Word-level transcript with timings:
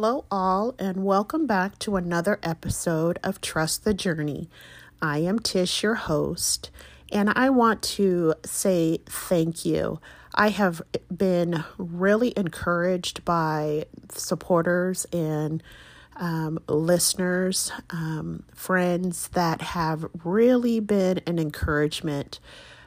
Hello, 0.00 0.26
all, 0.30 0.76
and 0.78 1.04
welcome 1.04 1.44
back 1.44 1.76
to 1.80 1.96
another 1.96 2.38
episode 2.44 3.18
of 3.24 3.40
Trust 3.40 3.82
the 3.82 3.92
Journey. 3.92 4.48
I 5.02 5.18
am 5.18 5.40
Tish, 5.40 5.82
your 5.82 5.96
host, 5.96 6.70
and 7.10 7.30
I 7.30 7.50
want 7.50 7.82
to 7.82 8.34
say 8.46 9.00
thank 9.06 9.64
you. 9.64 9.98
I 10.36 10.50
have 10.50 10.82
been 11.12 11.64
really 11.78 12.32
encouraged 12.36 13.24
by 13.24 13.86
supporters 14.12 15.04
and 15.12 15.64
um, 16.14 16.60
listeners, 16.68 17.72
um, 17.90 18.44
friends 18.54 19.26
that 19.30 19.62
have 19.62 20.06
really 20.22 20.78
been 20.78 21.18
an 21.26 21.40
encouragement 21.40 22.38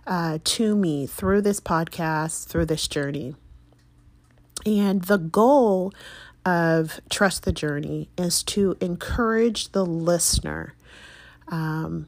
uh, 0.07 0.39
to 0.45 0.77
me 0.77 1.07
through 1.07 1.41
this 1.41 1.59
podcast, 1.59 2.47
through 2.47 2.67
this 2.67 2.87
journey. 2.87 3.35
And 4.65 5.01
the 5.03 5.17
goal 5.17 5.91
of 6.45 6.99
Trust 7.09 7.43
the 7.43 7.51
Journey 7.51 8.09
is 8.17 8.43
to 8.43 8.75
encourage 8.81 9.71
the 9.71 9.85
listener, 9.85 10.73
um, 11.47 12.07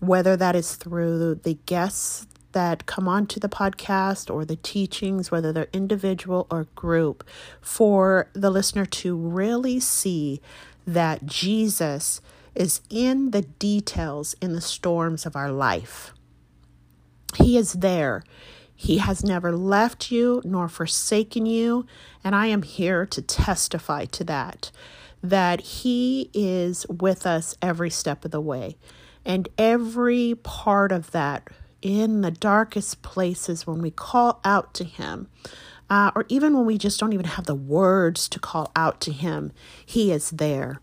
whether 0.00 0.36
that 0.36 0.56
is 0.56 0.74
through 0.74 1.36
the 1.36 1.58
guests 1.66 2.26
that 2.52 2.86
come 2.86 3.06
onto 3.06 3.38
the 3.38 3.48
podcast 3.48 4.32
or 4.34 4.44
the 4.44 4.56
teachings, 4.56 5.30
whether 5.30 5.52
they're 5.52 5.68
individual 5.72 6.46
or 6.50 6.64
group, 6.74 7.22
for 7.60 8.30
the 8.32 8.50
listener 8.50 8.86
to 8.86 9.14
really 9.14 9.78
see 9.78 10.40
that 10.86 11.26
Jesus 11.26 12.20
is 12.54 12.80
in 12.88 13.32
the 13.32 13.42
details 13.42 14.34
in 14.40 14.54
the 14.54 14.60
storms 14.60 15.26
of 15.26 15.36
our 15.36 15.52
life. 15.52 16.14
He 17.36 17.58
is 17.58 17.74
there. 17.74 18.24
He 18.76 18.98
has 18.98 19.24
never 19.24 19.56
left 19.56 20.10
you 20.10 20.42
nor 20.44 20.68
forsaken 20.68 21.46
you. 21.46 21.86
And 22.22 22.34
I 22.34 22.46
am 22.46 22.62
here 22.62 23.06
to 23.06 23.22
testify 23.22 24.04
to 24.06 24.24
that, 24.24 24.70
that 25.22 25.60
He 25.62 26.30
is 26.34 26.86
with 26.88 27.26
us 27.26 27.56
every 27.62 27.90
step 27.90 28.24
of 28.24 28.30
the 28.30 28.40
way. 28.40 28.76
And 29.24 29.48
every 29.58 30.34
part 30.42 30.92
of 30.92 31.10
that 31.12 31.48
in 31.80 32.20
the 32.20 32.30
darkest 32.30 33.02
places 33.02 33.66
when 33.66 33.80
we 33.80 33.90
call 33.90 34.40
out 34.44 34.74
to 34.74 34.84
Him, 34.84 35.28
uh, 35.88 36.10
or 36.14 36.26
even 36.28 36.54
when 36.54 36.66
we 36.66 36.78
just 36.78 37.00
don't 37.00 37.12
even 37.12 37.26
have 37.26 37.46
the 37.46 37.54
words 37.54 38.28
to 38.28 38.38
call 38.38 38.70
out 38.76 39.00
to 39.00 39.12
Him, 39.12 39.52
He 39.84 40.12
is 40.12 40.30
there. 40.30 40.80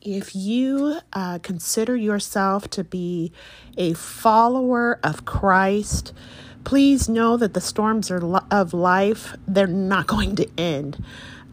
If 0.00 0.34
you 0.34 1.00
uh, 1.12 1.38
consider 1.40 1.96
yourself 1.96 2.68
to 2.70 2.84
be 2.84 3.32
a 3.76 3.94
follower 3.94 5.00
of 5.02 5.24
Christ, 5.24 6.12
please 6.68 7.08
know 7.08 7.38
that 7.38 7.54
the 7.54 7.62
storms 7.62 8.10
are 8.10 8.22
of 8.50 8.74
life 8.74 9.34
they're 9.46 9.66
not 9.66 10.06
going 10.14 10.36
to 10.36 10.46
end 10.58 11.02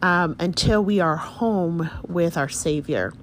um, 0.02 0.36
until 0.38 0.84
we 0.84 1.00
are 1.00 1.16
home 1.16 1.88
with 2.06 2.36
our 2.36 2.50
Savior. 2.50 3.14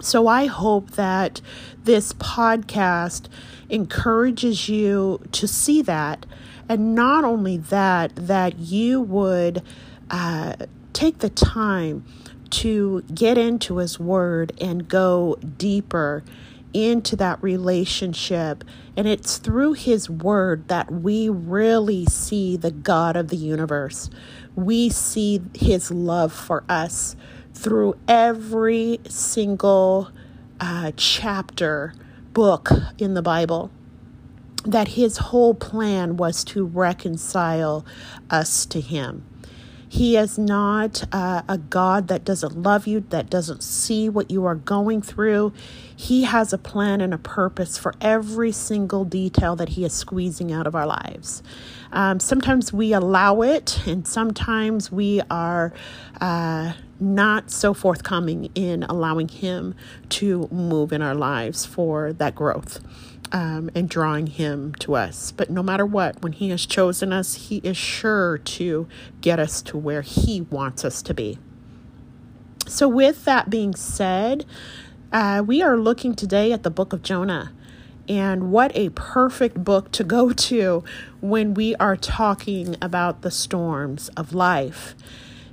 So 0.00 0.26
I 0.26 0.46
hope 0.46 0.92
that 0.92 1.42
this 1.84 2.14
podcast 2.14 3.28
encourages 3.68 4.70
you 4.70 5.20
to 5.32 5.46
see 5.46 5.82
that. 5.82 6.24
And 6.66 6.94
not 6.94 7.24
only 7.24 7.58
that, 7.58 8.16
that 8.16 8.58
you 8.58 9.02
would 9.02 9.62
uh, 10.10 10.56
take 10.94 11.18
the 11.18 11.28
time 11.28 12.06
to 12.48 13.02
get 13.14 13.36
into 13.36 13.76
His 13.76 14.00
Word 14.00 14.54
and 14.62 14.88
go 14.88 15.36
deeper 15.58 16.24
into 16.76 17.16
that 17.16 17.42
relationship. 17.42 18.62
And 18.96 19.08
it's 19.08 19.38
through 19.38 19.72
His 19.72 20.10
Word 20.10 20.68
that 20.68 20.90
we 20.90 21.28
really 21.28 22.04
see 22.04 22.56
the 22.56 22.70
God 22.70 23.16
of 23.16 23.28
the 23.28 23.36
universe. 23.36 24.10
We 24.54 24.90
see 24.90 25.40
His 25.54 25.90
love 25.90 26.32
for 26.32 26.64
us 26.68 27.16
through 27.54 27.96
every 28.06 29.00
single 29.08 30.10
uh, 30.60 30.92
chapter, 30.96 31.94
book 32.34 32.70
in 32.98 33.14
the 33.14 33.22
Bible. 33.22 33.70
That 34.64 34.88
His 34.88 35.16
whole 35.18 35.54
plan 35.54 36.18
was 36.18 36.44
to 36.44 36.66
reconcile 36.66 37.86
us 38.30 38.66
to 38.66 38.80
Him. 38.80 39.24
He 39.88 40.16
is 40.16 40.36
not 40.38 41.04
uh, 41.12 41.42
a 41.48 41.58
God 41.58 42.08
that 42.08 42.24
doesn't 42.24 42.60
love 42.60 42.86
you, 42.86 43.00
that 43.10 43.30
doesn't 43.30 43.62
see 43.62 44.08
what 44.08 44.30
you 44.30 44.44
are 44.44 44.54
going 44.56 45.00
through. 45.00 45.52
He 45.98 46.24
has 46.24 46.52
a 46.52 46.58
plan 46.58 47.00
and 47.00 47.14
a 47.14 47.18
purpose 47.18 47.78
for 47.78 47.94
every 48.02 48.52
single 48.52 49.04
detail 49.04 49.56
that 49.56 49.70
He 49.70 49.84
is 49.84 49.94
squeezing 49.94 50.52
out 50.52 50.66
of 50.66 50.74
our 50.74 50.86
lives. 50.86 51.42
Um, 51.90 52.20
sometimes 52.20 52.70
we 52.70 52.92
allow 52.92 53.40
it, 53.40 53.80
and 53.86 54.06
sometimes 54.06 54.92
we 54.92 55.22
are 55.30 55.72
uh, 56.20 56.74
not 57.00 57.50
so 57.50 57.72
forthcoming 57.72 58.50
in 58.54 58.82
allowing 58.82 59.28
Him 59.28 59.74
to 60.10 60.48
move 60.52 60.92
in 60.92 61.00
our 61.00 61.14
lives 61.14 61.64
for 61.64 62.12
that 62.12 62.34
growth 62.34 62.80
um, 63.32 63.70
and 63.74 63.88
drawing 63.88 64.26
Him 64.26 64.74
to 64.80 64.96
us. 64.96 65.32
But 65.32 65.48
no 65.48 65.62
matter 65.62 65.86
what, 65.86 66.22
when 66.22 66.32
He 66.32 66.50
has 66.50 66.66
chosen 66.66 67.10
us, 67.10 67.48
He 67.48 67.58
is 67.58 67.78
sure 67.78 68.36
to 68.36 68.86
get 69.22 69.38
us 69.38 69.62
to 69.62 69.78
where 69.78 70.02
He 70.02 70.42
wants 70.42 70.84
us 70.84 71.00
to 71.02 71.14
be. 71.14 71.38
So, 72.66 72.88
with 72.88 73.24
that 73.26 73.48
being 73.48 73.74
said, 73.76 74.44
uh, 75.16 75.42
we 75.42 75.62
are 75.62 75.78
looking 75.78 76.14
today 76.14 76.52
at 76.52 76.62
the 76.62 76.70
book 76.70 76.92
of 76.92 77.02
Jonah. 77.02 77.50
And 78.06 78.52
what 78.52 78.70
a 78.76 78.90
perfect 78.90 79.64
book 79.64 79.90
to 79.92 80.04
go 80.04 80.30
to 80.50 80.84
when 81.22 81.54
we 81.54 81.74
are 81.76 81.96
talking 81.96 82.76
about 82.82 83.22
the 83.22 83.30
storms 83.30 84.10
of 84.10 84.34
life. 84.34 84.94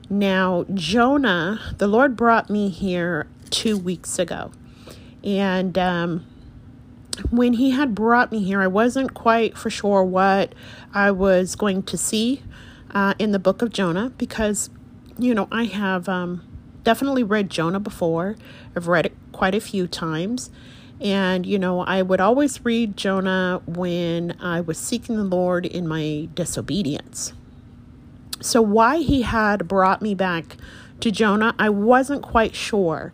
Now, 0.10 0.66
Jonah, 0.74 1.62
the 1.78 1.88
Lord 1.88 2.18
brought 2.18 2.50
me 2.50 2.68
here 2.68 3.26
two 3.52 3.78
weeks 3.78 4.20
ago. 4.20 4.52
And 5.24 5.78
um, 5.78 6.26
when 7.32 7.54
he 7.54 7.72
had 7.72 7.96
brought 7.96 8.34
me 8.34 8.44
here, 8.44 8.62
I 8.62 8.68
wasn't 8.68 9.14
quite 9.14 9.58
for 9.58 9.70
sure 9.70 10.04
what 10.04 10.54
I 10.94 11.10
was 11.12 11.56
going 11.56 11.84
to 11.84 11.98
see 11.98 12.44
uh, 12.92 13.14
in 13.18 13.32
the 13.32 13.40
book 13.40 13.62
of 13.62 13.72
Jonah 13.72 14.10
because, 14.18 14.70
you 15.18 15.34
know, 15.34 15.48
I 15.54 15.64
have 15.64 16.10
um, 16.10 16.46
definitely 16.84 17.24
read 17.24 17.50
Jonah 17.50 17.80
before. 17.80 18.36
I've 18.76 18.90
read 18.90 19.06
it 19.06 19.16
quite 19.34 19.56
a 19.56 19.60
few 19.60 19.88
times. 19.88 20.50
And, 21.02 21.46
you 21.46 21.60
know, 21.60 21.82
I 21.82 22.02
would 22.02 22.22
always 22.22 22.64
read 22.64 22.96
Jonah 22.96 23.62
when 23.66 24.38
I 24.40 24.62
was 24.62 24.78
seeking 24.78 25.18
the 25.18 25.24
Lord 25.24 25.66
in 25.66 25.88
my 25.88 26.30
disobedience. 26.34 27.34
So, 28.40 28.62
why 28.62 29.00
he 29.00 29.24
had 29.24 29.68
brought 29.68 30.02
me 30.02 30.16
back 30.16 30.56
to 31.02 31.12
Jonah, 31.12 31.56
I 31.60 31.70
wasn't 31.70 32.22
quite 32.22 32.56
sure. 32.56 33.12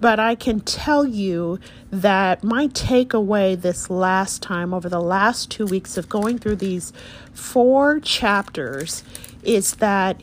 But 0.00 0.18
I 0.18 0.34
can 0.34 0.60
tell 0.60 1.06
you 1.06 1.60
that 1.90 2.42
my 2.42 2.66
takeaway 2.68 3.58
this 3.58 3.88
last 3.88 4.42
time, 4.42 4.74
over 4.74 4.88
the 4.88 5.00
last 5.00 5.50
two 5.50 5.64
weeks 5.64 5.96
of 5.96 6.08
going 6.08 6.38
through 6.38 6.56
these 6.56 6.92
four 7.32 8.00
chapters, 8.00 9.04
is 9.44 9.76
that 9.76 10.20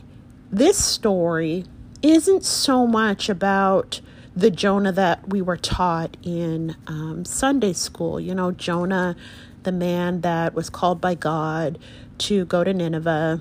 this 0.52 0.76
story 0.84 1.64
isn't 2.02 2.44
so 2.44 2.86
much 2.86 3.28
about 3.28 4.00
the 4.34 4.50
Jonah 4.50 4.92
that 4.92 5.28
we 5.28 5.42
were 5.42 5.56
taught 5.56 6.16
in 6.22 6.76
um, 6.86 7.24
Sunday 7.24 7.72
school. 7.72 8.20
You 8.20 8.34
know, 8.34 8.52
Jonah, 8.52 9.16
the 9.62 9.72
man 9.72 10.20
that 10.20 10.54
was 10.54 10.70
called 10.70 11.00
by 11.00 11.14
God 11.14 11.78
to 12.18 12.44
go 12.44 12.64
to 12.64 12.72
Nineveh 12.72 13.40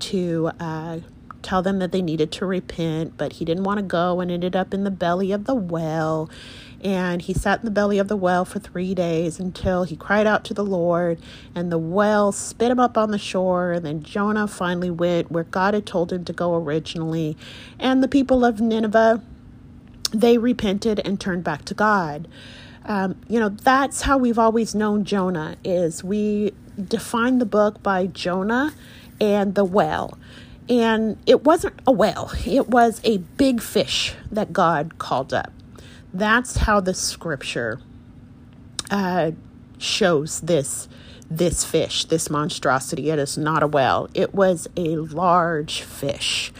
to 0.00 0.50
uh, 0.58 1.00
tell 1.42 1.62
them 1.62 1.78
that 1.78 1.92
they 1.92 2.02
needed 2.02 2.32
to 2.32 2.46
repent, 2.46 3.16
but 3.16 3.34
he 3.34 3.44
didn't 3.44 3.64
want 3.64 3.78
to 3.78 3.82
go 3.82 4.20
and 4.20 4.30
ended 4.30 4.56
up 4.56 4.72
in 4.72 4.84
the 4.84 4.90
belly 4.90 5.32
of 5.32 5.44
the 5.44 5.54
well. 5.54 6.30
And 6.82 7.20
he 7.20 7.34
sat 7.34 7.58
in 7.58 7.66
the 7.66 7.70
belly 7.70 7.98
of 7.98 8.08
the 8.08 8.16
well 8.16 8.46
for 8.46 8.58
three 8.58 8.94
days 8.94 9.38
until 9.38 9.84
he 9.84 9.96
cried 9.96 10.26
out 10.26 10.44
to 10.46 10.54
the 10.54 10.64
Lord, 10.64 11.18
and 11.54 11.70
the 11.70 11.78
well 11.78 12.32
spit 12.32 12.70
him 12.70 12.80
up 12.80 12.96
on 12.96 13.10
the 13.10 13.18
shore. 13.18 13.72
And 13.72 13.84
then 13.84 14.02
Jonah 14.02 14.48
finally 14.48 14.90
went 14.90 15.30
where 15.30 15.44
God 15.44 15.74
had 15.74 15.84
told 15.84 16.10
him 16.12 16.24
to 16.24 16.32
go 16.32 16.54
originally. 16.54 17.36
And 17.78 18.02
the 18.02 18.08
people 18.08 18.46
of 18.46 18.60
Nineveh, 18.60 19.22
they 20.12 20.38
repented 20.38 21.00
and 21.04 21.20
turned 21.20 21.44
back 21.44 21.64
to 21.66 21.74
God. 21.74 22.28
Um, 22.84 23.20
you 23.28 23.38
know, 23.38 23.50
that's 23.50 24.02
how 24.02 24.18
we've 24.18 24.38
always 24.38 24.74
known 24.74 25.04
Jonah 25.04 25.56
is 25.64 26.02
we 26.02 26.52
define 26.82 27.38
the 27.38 27.46
book 27.46 27.82
by 27.82 28.06
Jonah 28.06 28.72
and 29.20 29.54
the 29.54 29.64
well. 29.64 30.18
And 30.68 31.18
it 31.26 31.44
wasn't 31.44 31.80
a 31.86 31.92
whale, 31.92 32.30
it 32.46 32.68
was 32.68 33.00
a 33.04 33.18
big 33.18 33.60
fish 33.60 34.14
that 34.30 34.52
God 34.52 34.98
called 34.98 35.34
up. 35.34 35.52
That's 36.12 36.58
how 36.58 36.80
the 36.80 36.94
scripture 36.94 37.80
uh, 38.90 39.32
shows 39.78 40.40
this 40.40 40.88
this 41.30 41.64
fish, 41.64 42.06
this 42.06 42.28
monstrosity. 42.28 43.08
It 43.10 43.20
is 43.20 43.38
not 43.38 43.62
a 43.62 43.68
whale. 43.68 44.08
It 44.14 44.34
was 44.34 44.66
a 44.76 44.96
large 44.96 45.82
fish. 45.82 46.52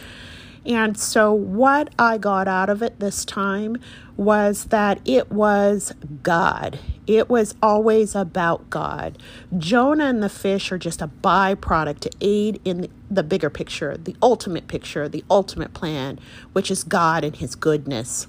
And 0.65 0.97
so, 0.97 1.33
what 1.33 1.93
I 1.97 2.17
got 2.17 2.47
out 2.47 2.69
of 2.69 2.83
it 2.83 2.99
this 2.99 3.25
time 3.25 3.77
was 4.15 4.65
that 4.65 4.99
it 5.05 5.31
was 5.31 5.93
God. 6.21 6.79
It 7.07 7.29
was 7.29 7.55
always 7.63 8.13
about 8.13 8.69
God. 8.69 9.17
Jonah 9.57 10.05
and 10.05 10.21
the 10.21 10.29
fish 10.29 10.71
are 10.71 10.77
just 10.77 11.01
a 11.01 11.07
byproduct 11.07 12.01
to 12.01 12.11
aid 12.21 12.61
in 12.63 12.89
the 13.09 13.23
bigger 13.23 13.49
picture, 13.49 13.97
the 13.97 14.15
ultimate 14.21 14.67
picture, 14.67 15.09
the 15.09 15.23
ultimate 15.31 15.73
plan, 15.73 16.19
which 16.53 16.69
is 16.69 16.83
God 16.83 17.23
and 17.23 17.35
His 17.35 17.55
goodness 17.55 18.27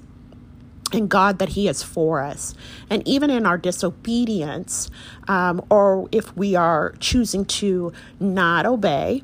and 0.93 1.09
God 1.09 1.39
that 1.39 1.51
He 1.51 1.69
is 1.69 1.83
for 1.83 2.23
us. 2.23 2.55
And 2.89 3.07
even 3.07 3.31
in 3.31 3.45
our 3.45 3.59
disobedience, 3.59 4.91
um, 5.29 5.65
or 5.71 6.09
if 6.13 6.35
we 6.37 6.55
are 6.55 6.95
choosing 6.99 7.45
to 7.47 7.93
not 8.21 8.67
obey, 8.67 9.23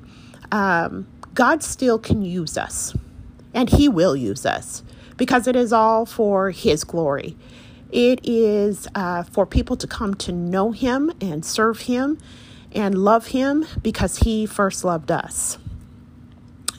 um, 0.53 1.07
God 1.39 1.63
still 1.63 2.01
can 2.01 2.23
use 2.23 2.59
us, 2.59 2.97
and 3.55 3.71
He 3.71 3.89
will 3.89 4.17
use 4.17 4.45
us 4.45 4.83
because 5.17 5.47
it 5.47 5.55
is 5.55 5.73
all 5.73 6.05
for 6.05 6.51
His 6.51 6.83
glory. 6.83 7.37
It 7.93 8.19
is 8.25 8.89
uh, 8.97 9.23
for 9.23 9.47
people 9.47 9.77
to 9.77 9.87
come 9.87 10.15
to 10.15 10.33
know 10.33 10.73
Him 10.73 11.13
and 11.21 11.45
serve 11.45 11.83
Him 11.83 12.19
and 12.73 12.99
love 12.99 13.29
Him 13.29 13.67
because 13.81 14.17
He 14.17 14.47
first 14.47 14.83
loved 14.83 15.13
us. 15.13 15.59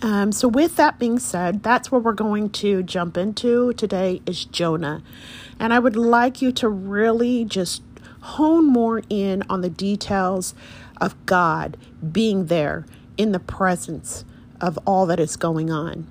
Um, 0.01 0.33
so, 0.33 0.49
with 0.49 0.75
that 0.75 0.99
being 0.99 1.19
said, 1.19 1.63
that's 1.63 1.89
what 1.89 2.03
we're 2.03 2.11
going 2.11 2.49
to 2.49 2.83
jump 2.83 3.15
into 3.15 3.71
today 3.71 4.21
is 4.25 4.43
Jonah. 4.43 5.01
And 5.57 5.73
I 5.73 5.79
would 5.79 5.95
like 5.95 6.41
you 6.41 6.51
to 6.51 6.67
really 6.67 7.45
just 7.45 7.81
hone 8.19 8.65
more 8.65 9.03
in 9.09 9.41
on 9.49 9.61
the 9.61 9.69
details 9.69 10.53
of 10.99 11.15
God 11.25 11.77
being 12.11 12.47
there 12.47 12.85
in 13.15 13.31
the 13.31 13.39
presence 13.39 14.25
of 14.61 14.77
all 14.85 15.05
that 15.07 15.19
is 15.19 15.35
going 15.35 15.69
on. 15.69 16.07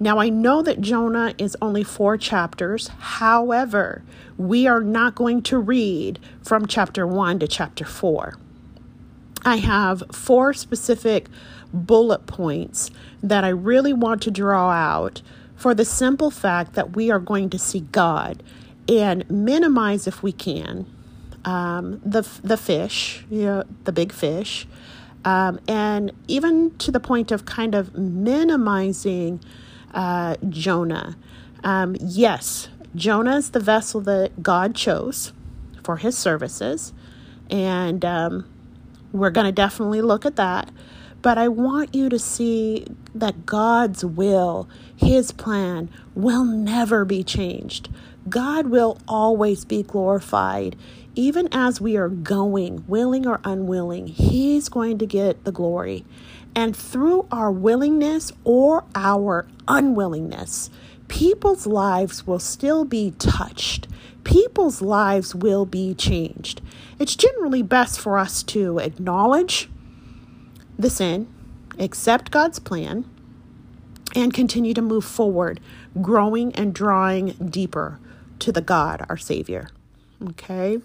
Now, 0.00 0.18
I 0.18 0.30
know 0.30 0.62
that 0.62 0.80
Jonah 0.80 1.34
is 1.38 1.56
only 1.62 1.84
four 1.84 2.16
chapters. 2.16 2.88
However, 2.98 4.02
we 4.36 4.66
are 4.66 4.80
not 4.80 5.14
going 5.14 5.42
to 5.42 5.58
read 5.58 6.18
from 6.42 6.66
chapter 6.66 7.06
one 7.06 7.38
to 7.38 7.46
chapter 7.46 7.84
four. 7.84 8.36
I 9.44 9.56
have 9.56 10.02
four 10.10 10.54
specific 10.54 11.28
bullet 11.72 12.26
points 12.26 12.90
that 13.22 13.44
I 13.44 13.48
really 13.48 13.92
want 13.92 14.22
to 14.22 14.30
draw 14.30 14.70
out 14.70 15.22
for 15.56 15.74
the 15.74 15.84
simple 15.84 16.30
fact 16.30 16.74
that 16.74 16.96
we 16.96 17.10
are 17.10 17.20
going 17.20 17.48
to 17.50 17.58
see 17.58 17.80
God 17.92 18.42
and 18.88 19.28
minimize, 19.30 20.08
if 20.08 20.22
we 20.22 20.32
can, 20.32 20.86
um, 21.44 22.00
the 22.04 22.28
the 22.42 22.56
fish, 22.56 23.24
you 23.30 23.44
know, 23.44 23.64
the 23.84 23.92
big 23.92 24.12
fish, 24.12 24.66
um, 25.24 25.60
and 25.68 26.12
even 26.28 26.76
to 26.78 26.90
the 26.90 27.00
point 27.00 27.30
of 27.30 27.44
kind 27.44 27.74
of 27.74 27.94
minimizing 27.94 29.40
uh, 29.94 30.36
Jonah. 30.48 31.16
Um, 31.62 31.96
yes, 32.00 32.68
Jonah 32.94 33.36
is 33.36 33.50
the 33.50 33.60
vessel 33.60 34.00
that 34.02 34.42
God 34.42 34.74
chose 34.74 35.32
for 35.84 35.96
His 35.98 36.16
services, 36.16 36.92
and 37.50 38.04
um, 38.04 38.46
we're 39.12 39.30
going 39.30 39.46
to 39.46 39.52
definitely 39.52 40.02
look 40.02 40.26
at 40.26 40.36
that. 40.36 40.70
But 41.20 41.38
I 41.38 41.46
want 41.48 41.94
you 41.94 42.08
to 42.08 42.18
see 42.18 42.86
that 43.14 43.46
God's 43.46 44.04
will, 44.04 44.68
His 44.96 45.30
plan, 45.30 45.88
will 46.14 46.44
never 46.44 47.04
be 47.04 47.22
changed. 47.22 47.88
God 48.28 48.66
will 48.66 48.98
always 49.06 49.64
be 49.64 49.82
glorified. 49.82 50.76
Even 51.14 51.48
as 51.52 51.80
we 51.80 51.96
are 51.96 52.08
going, 52.08 52.84
willing 52.88 53.26
or 53.26 53.40
unwilling, 53.44 54.06
He's 54.06 54.68
going 54.68 54.98
to 54.98 55.06
get 55.06 55.44
the 55.44 55.52
glory. 55.52 56.04
And 56.54 56.76
through 56.76 57.26
our 57.30 57.50
willingness 57.50 58.32
or 58.44 58.84
our 58.94 59.46
unwillingness, 59.68 60.70
people's 61.08 61.66
lives 61.66 62.26
will 62.26 62.38
still 62.38 62.84
be 62.84 63.12
touched. 63.18 63.88
People's 64.24 64.80
lives 64.80 65.34
will 65.34 65.66
be 65.66 65.94
changed. 65.94 66.60
It's 66.98 67.16
generally 67.16 67.62
best 67.62 68.00
for 68.00 68.16
us 68.16 68.42
to 68.44 68.78
acknowledge 68.78 69.68
the 70.78 70.90
sin, 70.90 71.32
accept 71.78 72.30
God's 72.30 72.58
plan, 72.58 73.08
and 74.14 74.32
continue 74.32 74.74
to 74.74 74.82
move 74.82 75.04
forward, 75.04 75.60
growing 76.00 76.54
and 76.54 76.74
drawing 76.74 77.30
deeper 77.50 77.98
to 78.38 78.52
the 78.52 78.60
God, 78.60 79.04
our 79.08 79.16
Savior. 79.16 79.68
Okay, 80.22 80.78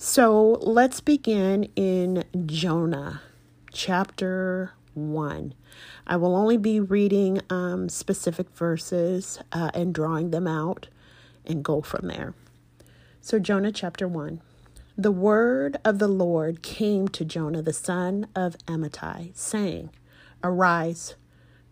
so 0.00 0.58
let's 0.60 1.00
begin 1.00 1.64
in 1.74 2.22
Jonah 2.46 3.20
chapter 3.72 4.70
1. 4.94 5.54
I 6.06 6.16
will 6.16 6.36
only 6.36 6.56
be 6.56 6.78
reading 6.78 7.40
um, 7.50 7.88
specific 7.88 8.48
verses 8.50 9.40
uh, 9.50 9.72
and 9.74 9.92
drawing 9.92 10.30
them 10.30 10.46
out 10.46 10.86
and 11.44 11.64
go 11.64 11.80
from 11.82 12.06
there. 12.06 12.34
So, 13.20 13.40
Jonah 13.40 13.72
chapter 13.72 14.06
1. 14.06 14.40
The 14.96 15.10
word 15.10 15.78
of 15.84 15.98
the 15.98 16.06
Lord 16.06 16.62
came 16.62 17.08
to 17.08 17.24
Jonah 17.24 17.62
the 17.62 17.72
son 17.72 18.28
of 18.36 18.56
Amittai, 18.66 19.36
saying, 19.36 19.90
Arise, 20.44 21.16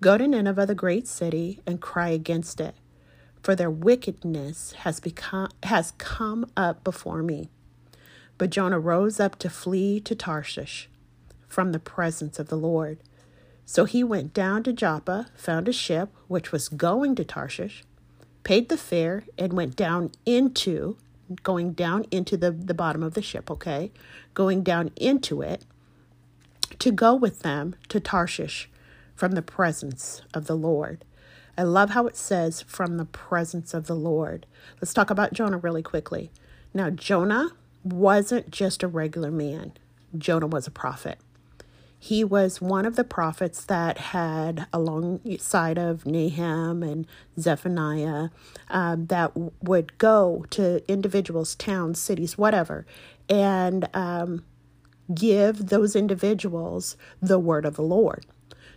go 0.00 0.18
to 0.18 0.26
Nineveh, 0.26 0.66
the 0.66 0.74
great 0.74 1.06
city, 1.06 1.60
and 1.64 1.80
cry 1.80 2.08
against 2.08 2.60
it, 2.60 2.74
for 3.40 3.54
their 3.54 3.70
wickedness 3.70 4.72
has 4.78 4.98
become 4.98 5.50
has 5.62 5.92
come 5.98 6.50
up 6.56 6.82
before 6.82 7.22
me. 7.22 7.50
But 8.38 8.50
Jonah 8.50 8.78
rose 8.78 9.18
up 9.18 9.38
to 9.40 9.50
flee 9.50 10.00
to 10.00 10.14
Tarshish 10.14 10.88
from 11.48 11.72
the 11.72 11.78
presence 11.78 12.38
of 12.38 12.48
the 12.48 12.56
Lord. 12.56 12.98
So 13.64 13.84
he 13.84 14.04
went 14.04 14.34
down 14.34 14.62
to 14.64 14.72
Joppa, 14.72 15.28
found 15.34 15.68
a 15.68 15.72
ship 15.72 16.10
which 16.28 16.52
was 16.52 16.68
going 16.68 17.14
to 17.16 17.24
Tarshish, 17.24 17.82
paid 18.44 18.68
the 18.68 18.76
fare, 18.76 19.24
and 19.36 19.52
went 19.52 19.74
down 19.74 20.12
into 20.24 20.96
going 21.42 21.72
down 21.72 22.04
into 22.10 22.36
the, 22.36 22.52
the 22.52 22.74
bottom 22.74 23.02
of 23.02 23.14
the 23.14 23.22
ship, 23.22 23.50
okay? 23.50 23.90
Going 24.34 24.62
down 24.62 24.92
into 24.96 25.42
it 25.42 25.64
to 26.78 26.92
go 26.92 27.14
with 27.14 27.40
them 27.40 27.74
to 27.88 28.00
Tarshish 28.00 28.68
from 29.14 29.32
the 29.32 29.42
presence 29.42 30.22
of 30.34 30.46
the 30.46 30.56
Lord. 30.56 31.04
I 31.58 31.62
love 31.62 31.90
how 31.90 32.06
it 32.06 32.16
says 32.16 32.62
from 32.62 32.96
the 32.96 33.06
presence 33.06 33.72
of 33.72 33.86
the 33.86 33.96
Lord. 33.96 34.46
Let's 34.80 34.92
talk 34.92 35.10
about 35.10 35.32
Jonah 35.32 35.56
really 35.56 35.82
quickly. 35.82 36.30
Now, 36.74 36.90
Jonah 36.90 37.52
wasn't 37.92 38.50
just 38.50 38.82
a 38.82 38.88
regular 38.88 39.30
man, 39.30 39.72
Jonah 40.16 40.46
was 40.46 40.66
a 40.66 40.70
prophet. 40.70 41.18
He 41.98 42.22
was 42.22 42.60
one 42.60 42.84
of 42.84 42.94
the 42.94 43.04
prophets 43.04 43.64
that 43.64 43.98
had, 43.98 44.66
alongside 44.72 45.78
of 45.78 46.04
Nahum 46.04 46.82
and 46.82 47.06
Zephaniah, 47.38 48.28
um, 48.68 49.06
that 49.06 49.32
would 49.62 49.98
go 49.98 50.44
to 50.50 50.88
individuals, 50.90 51.54
towns, 51.54 51.98
cities, 52.00 52.36
whatever, 52.36 52.86
and 53.28 53.88
um, 53.94 54.44
give 55.14 55.66
those 55.66 55.96
individuals 55.96 56.96
the 57.20 57.38
word 57.38 57.64
of 57.64 57.76
the 57.76 57.82
Lord. 57.82 58.26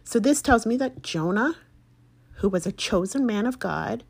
So 0.04 0.20
this 0.20 0.42
tells 0.42 0.66
me 0.66 0.78
that 0.78 1.04
Jonah, 1.04 1.56
who 2.36 2.50
was 2.50 2.66
a 2.66 2.72
chosen 2.72 3.26
man 3.26 3.46
of 3.46 3.60
God, 3.60 4.04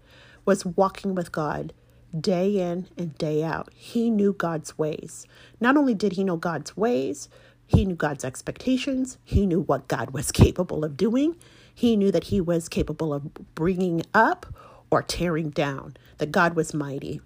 was 0.46 0.66
walking 0.66 1.16
with 1.16 1.32
God 1.32 1.74
day 2.18 2.60
in 2.60 2.88
and 2.98 3.18
day 3.18 3.44
out. 3.44 3.70
He 3.74 4.10
knew 4.10 4.34
God's 4.34 4.78
ways. 4.78 5.26
Not 5.60 5.78
only 5.78 5.94
did 5.94 6.14
he 6.14 6.24
know 6.24 6.38
God's 6.38 6.76
ways, 6.78 7.30
he 7.68 7.86
knew 7.86 7.96
God's 7.96 8.26
expectations. 8.26 9.18
He 9.24 9.46
knew 9.46 9.62
what 9.62 9.88
God 9.88 10.12
was 10.12 10.32
capable 10.34 10.84
of 10.84 10.98
doing. 10.98 11.36
He 11.74 11.96
knew 11.96 12.12
that 12.12 12.26
he 12.26 12.42
was 12.42 12.70
capable 12.70 13.14
of 13.14 13.34
bringing 13.56 14.04
up 14.14 14.46
or 14.92 15.04
tearing 15.04 15.52
down, 15.52 15.96
that 16.18 16.32
God 16.32 16.56
was 16.56 16.74
mighty. 16.74 17.22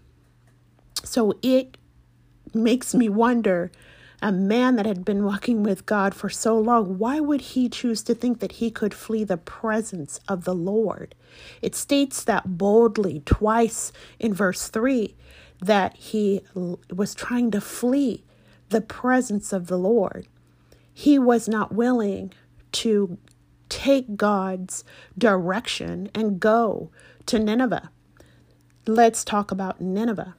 So 1.03 1.33
it 1.41 1.77
makes 2.53 2.93
me 2.93 3.09
wonder 3.09 3.71
a 4.23 4.31
man 4.31 4.75
that 4.77 4.85
had 4.85 5.05
been 5.05 5.23
walking 5.23 5.61
with 5.63 5.85
God 5.85 6.15
for 6.15 6.29
so 6.29 6.57
long, 6.57 6.97
why 6.97 7.19
would 7.19 7.41
he 7.41 7.69
choose 7.69 8.01
to 8.03 8.15
think 8.15 8.39
that 8.39 8.53
he 8.53 8.71
could 8.71 8.93
flee 8.93 9.23
the 9.23 9.37
presence 9.37 10.19
of 10.27 10.45
the 10.45 10.55
Lord? 10.55 11.13
It 11.61 11.75
states 11.75 12.23
that 12.23 12.57
boldly 12.57 13.21
twice 13.25 13.91
in 14.19 14.33
verse 14.33 14.69
3 14.69 15.15
that 15.61 15.95
he 15.97 16.41
was 16.89 17.13
trying 17.13 17.51
to 17.51 17.61
flee 17.61 18.23
the 18.69 18.81
presence 18.81 19.53
of 19.53 19.67
the 19.67 19.77
Lord 19.77 20.27
he 20.93 21.17
was 21.17 21.49
not 21.49 21.73
willing 21.73 22.31
to 22.71 23.17
take 23.67 24.15
God's 24.15 24.83
direction 25.17 26.09
and 26.13 26.39
go 26.39 26.91
to 27.25 27.39
Nineveh. 27.39 27.89
Let's 28.85 29.23
talk 29.23 29.51
about 29.51 29.81
Nineveh. 29.81 30.35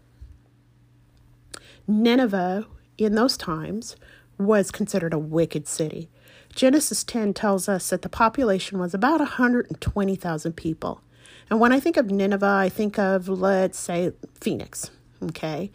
Nineveh, 1.88 2.66
in 2.98 3.14
those 3.14 3.36
times, 3.36 3.96
was 4.38 4.70
considered 4.70 5.12
a 5.12 5.18
wicked 5.18 5.66
city. 5.66 6.08
Genesis 6.54 7.02
10 7.04 7.34
tells 7.34 7.68
us 7.68 7.90
that 7.90 8.02
the 8.02 8.08
population 8.08 8.78
was 8.78 8.94
about 8.94 9.20
120,000 9.20 10.52
people. 10.52 11.00
And 11.50 11.60
when 11.60 11.72
I 11.72 11.80
think 11.80 11.96
of 11.96 12.10
Nineveh, 12.10 12.46
I 12.46 12.68
think 12.68 12.98
of, 12.98 13.28
let's 13.28 13.78
say, 13.78 14.12
Phoenix. 14.40 14.90
Okay. 15.22 15.70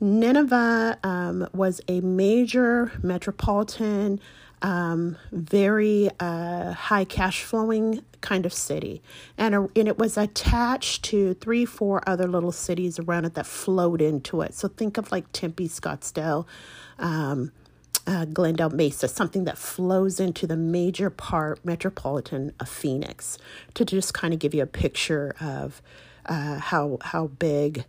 Nineveh 0.00 0.98
um, 1.02 1.48
was 1.54 1.80
a 1.88 2.00
major 2.00 2.92
metropolitan, 3.02 4.20
um, 4.66 5.16
very 5.30 6.10
uh, 6.18 6.72
high 6.72 7.04
cash 7.04 7.44
flowing 7.44 8.02
kind 8.20 8.44
of 8.44 8.52
city. 8.52 9.00
And, 9.38 9.54
a, 9.54 9.68
and 9.76 9.86
it 9.86 9.96
was 9.96 10.18
attached 10.18 11.04
to 11.04 11.34
three, 11.34 11.64
four 11.64 12.02
other 12.04 12.26
little 12.26 12.50
cities 12.50 12.98
around 12.98 13.26
it 13.26 13.34
that 13.34 13.46
flowed 13.46 14.02
into 14.02 14.40
it. 14.40 14.54
So 14.54 14.66
think 14.66 14.98
of 14.98 15.12
like 15.12 15.30
Tempe, 15.30 15.68
Scottsdale, 15.68 16.46
um, 16.98 17.52
uh, 18.08 18.24
Glendale 18.24 18.70
Mesa, 18.70 19.06
something 19.06 19.44
that 19.44 19.56
flows 19.56 20.18
into 20.18 20.48
the 20.48 20.56
major 20.56 21.10
part 21.10 21.64
metropolitan 21.64 22.52
of 22.58 22.68
Phoenix, 22.68 23.38
to 23.74 23.84
just 23.84 24.14
kind 24.14 24.34
of 24.34 24.40
give 24.40 24.52
you 24.52 24.64
a 24.64 24.66
picture 24.66 25.36
of 25.40 25.80
uh, 26.26 26.58
how 26.58 26.98
how 27.02 27.28
big 27.28 27.84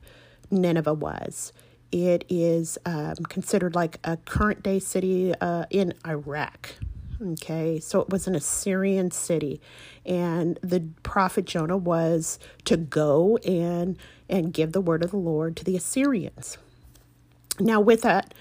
Nineveh 0.51 0.93
was. 0.93 1.53
It 1.91 2.25
is 2.29 2.77
um, 2.85 3.15
considered 3.15 3.75
like 3.75 3.99
a 4.03 4.17
current 4.17 4.63
day 4.63 4.79
city 4.79 5.33
uh, 5.39 5.65
in 5.69 5.93
Iraq. 6.05 6.75
Okay, 7.19 7.79
so 7.79 7.99
it 8.01 8.09
was 8.09 8.27
an 8.27 8.35
Assyrian 8.35 9.09
city, 9.09 9.59
and 10.05 10.59
the 10.61 10.83
prophet 11.01 11.45
Jonah 11.45 11.77
was 11.77 12.37
to 12.65 12.77
go 12.77 13.37
and 13.37 13.97
and 14.29 14.53
give 14.53 14.71
the 14.71 14.81
word 14.81 15.03
of 15.03 15.11
the 15.11 15.17
Lord 15.17 15.55
to 15.57 15.63
the 15.63 15.75
Assyrians. 15.75 16.59
Now, 17.59 17.81
with 17.81 18.03
that, 18.03 18.35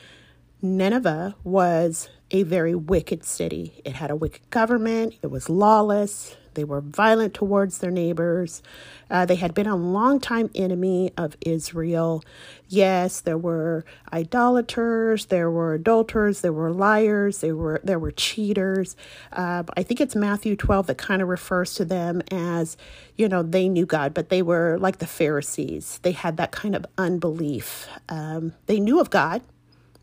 Nineveh 0.60 1.36
was 1.42 2.10
a 2.30 2.42
very 2.42 2.74
wicked 2.74 3.24
city. 3.24 3.80
It 3.84 3.94
had 3.94 4.10
a 4.10 4.16
wicked 4.16 4.50
government. 4.50 5.14
It 5.22 5.30
was 5.30 5.48
lawless. 5.48 6.36
They 6.56 6.64
were 6.64 6.80
violent 6.80 7.34
towards 7.34 7.78
their 7.78 7.90
neighbors. 7.92 8.62
Uh, 9.08 9.24
they 9.24 9.36
had 9.36 9.54
been 9.54 9.68
a 9.68 9.76
long-time 9.76 10.50
enemy 10.54 11.12
of 11.16 11.36
Israel. 11.40 12.24
Yes, 12.68 13.20
there 13.20 13.38
were 13.38 13.84
idolaters, 14.12 15.26
there 15.26 15.50
were 15.50 15.74
adulterers, 15.74 16.40
there 16.40 16.52
were 16.52 16.72
liars, 16.72 17.38
there 17.38 17.54
were 17.54 17.80
there 17.84 18.00
were 18.00 18.10
cheaters. 18.10 18.96
Uh, 19.32 19.62
I 19.76 19.84
think 19.84 20.00
it's 20.00 20.16
Matthew 20.16 20.56
12 20.56 20.88
that 20.88 20.98
kind 20.98 21.22
of 21.22 21.28
refers 21.28 21.74
to 21.74 21.84
them 21.84 22.22
as, 22.32 22.76
you 23.14 23.28
know, 23.28 23.44
they 23.44 23.68
knew 23.68 23.86
God, 23.86 24.12
but 24.12 24.30
they 24.30 24.42
were 24.42 24.78
like 24.80 24.98
the 24.98 25.06
Pharisees. 25.06 26.00
They 26.02 26.12
had 26.12 26.36
that 26.38 26.50
kind 26.50 26.74
of 26.74 26.84
unbelief. 26.98 27.86
Um, 28.08 28.54
they 28.66 28.80
knew 28.80 28.98
of 28.98 29.10
God, 29.10 29.42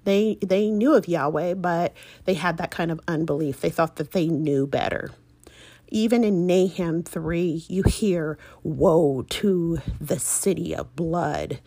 they 0.04 0.38
they 0.42 0.70
knew 0.70 0.96
of 0.96 1.08
Yahweh, 1.08 1.56
but 1.56 1.94
they 2.26 2.34
had 2.34 2.58
that 2.58 2.72
kind 2.72 2.92
of 2.92 3.00
unbelief. 3.08 3.62
They 3.62 3.70
thought 3.70 3.96
that 3.98 4.12
they 4.12 4.28
knew 4.28 4.68
better. 4.68 5.12
Even 5.94 6.24
in 6.24 6.48
Nahum 6.48 7.04
3, 7.04 7.66
you 7.70 7.84
hear, 7.84 8.40
Woe 8.64 9.22
to 9.30 9.78
the 10.02 10.18
city 10.18 10.76
of 10.76 10.96
blood. 10.96 11.60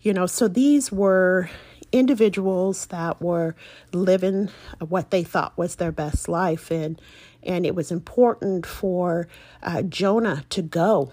You 0.00 0.14
know, 0.14 0.24
so 0.24 0.48
these 0.48 0.90
were 0.90 1.50
individuals 1.92 2.86
that 2.86 3.20
were 3.20 3.54
living 3.92 4.48
what 4.80 5.10
they 5.10 5.22
thought 5.22 5.58
was 5.58 5.76
their 5.76 5.92
best 5.92 6.30
life. 6.30 6.70
And, 6.70 6.98
and 7.42 7.66
it 7.66 7.74
was 7.74 7.92
important 7.92 8.64
for 8.64 9.28
uh, 9.62 9.82
Jonah 9.82 10.44
to 10.48 10.62
go 10.62 11.12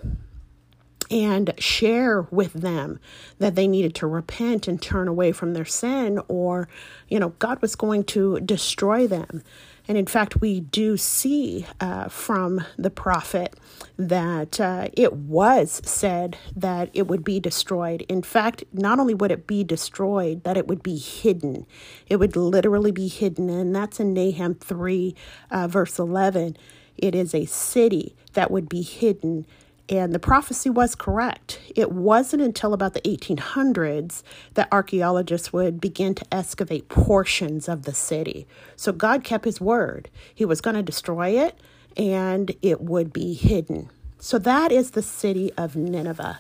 and 1.12 1.54
share 1.58 2.22
with 2.32 2.54
them 2.54 3.02
that 3.38 3.56
they 3.56 3.68
needed 3.68 3.94
to 3.96 4.08
repent 4.08 4.70
and 4.70 4.82
turn 4.82 5.10
away 5.10 5.34
from 5.34 5.54
their 5.54 5.66
sin 5.66 6.22
or 6.30 6.70
you 7.10 7.20
know 7.20 7.30
god 7.38 7.62
was 7.62 7.76
going 7.76 8.02
to 8.02 8.40
destroy 8.40 9.06
them 9.06 9.44
and 9.92 9.98
in 9.98 10.06
fact 10.06 10.40
we 10.40 10.62
do 10.62 10.96
see 10.96 11.66
uh, 11.82 12.08
from 12.08 12.64
the 12.78 12.90
prophet 12.90 13.60
that 13.98 14.58
uh, 14.58 14.88
it 14.94 15.12
was 15.12 15.82
said 15.84 16.38
that 16.56 16.90
it 16.94 17.10
would 17.10 17.26
be 17.26 17.42
destroyed. 17.42 18.06
In 18.08 18.22
fact 18.22 18.64
not 18.72 19.02
only 19.02 19.14
would 19.14 19.34
it 19.34 19.48
be 19.48 19.66
destroyed 19.66 20.46
that 20.46 20.56
it 20.56 20.66
would 20.66 20.82
be 20.82 20.96
hidden. 20.96 21.66
It 22.08 22.22
would 22.22 22.38
literally 22.38 22.94
be 22.94 23.10
hidden. 23.10 23.50
And 23.50 23.76
that's 23.76 24.00
in 24.00 24.14
nahum 24.14 24.56
3 24.56 25.14
uh, 25.52 25.68
verse 25.68 26.00
11 26.00 26.56
it 26.98 27.14
is 27.14 27.36
a 27.36 27.44
city 27.44 28.16
that 28.32 28.50
would 28.50 28.70
be 28.70 28.84
hidden 28.84 29.46
and 29.92 30.14
the 30.14 30.20
prophecy 30.20 30.70
was 30.70 30.96
correct. 30.96 31.60
It 31.76 31.92
wasn't 31.92 32.42
until 32.42 32.74
about 32.74 32.94
the 32.94 33.02
1800s 33.02 34.24
that 34.54 34.70
archaeologists 34.72 35.52
would 35.52 35.82
begin 35.82 36.16
to 36.16 36.26
excavate 36.32 36.88
portions 36.88 37.68
of 37.68 37.84
the 37.84 37.94
city. 37.94 38.48
So 38.78 38.94
God 38.94 39.26
kept 39.26 39.44
his 39.44 39.60
word. 39.60 40.10
He 40.34 40.46
was 40.46 40.62
going 40.62 40.78
to 40.78 40.82
destroy 40.82 41.32
it 41.32 41.60
and 41.98 42.56
it 42.62 42.80
would 42.80 43.12
be 43.12 43.34
hidden. 43.34 43.90
So 44.18 44.40
that 44.40 44.72
is 44.72 44.92
the 44.92 45.02
city 45.02 45.52
of 45.58 45.76
Nineveh. 45.76 46.40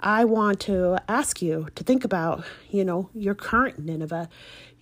I 0.00 0.26
want 0.26 0.60
to 0.60 0.98
ask 1.08 1.40
you 1.40 1.68
to 1.76 1.84
think 1.84 2.04
about, 2.04 2.44
you 2.68 2.84
know, 2.84 3.08
your 3.14 3.34
current 3.34 3.78
Nineveh, 3.78 4.28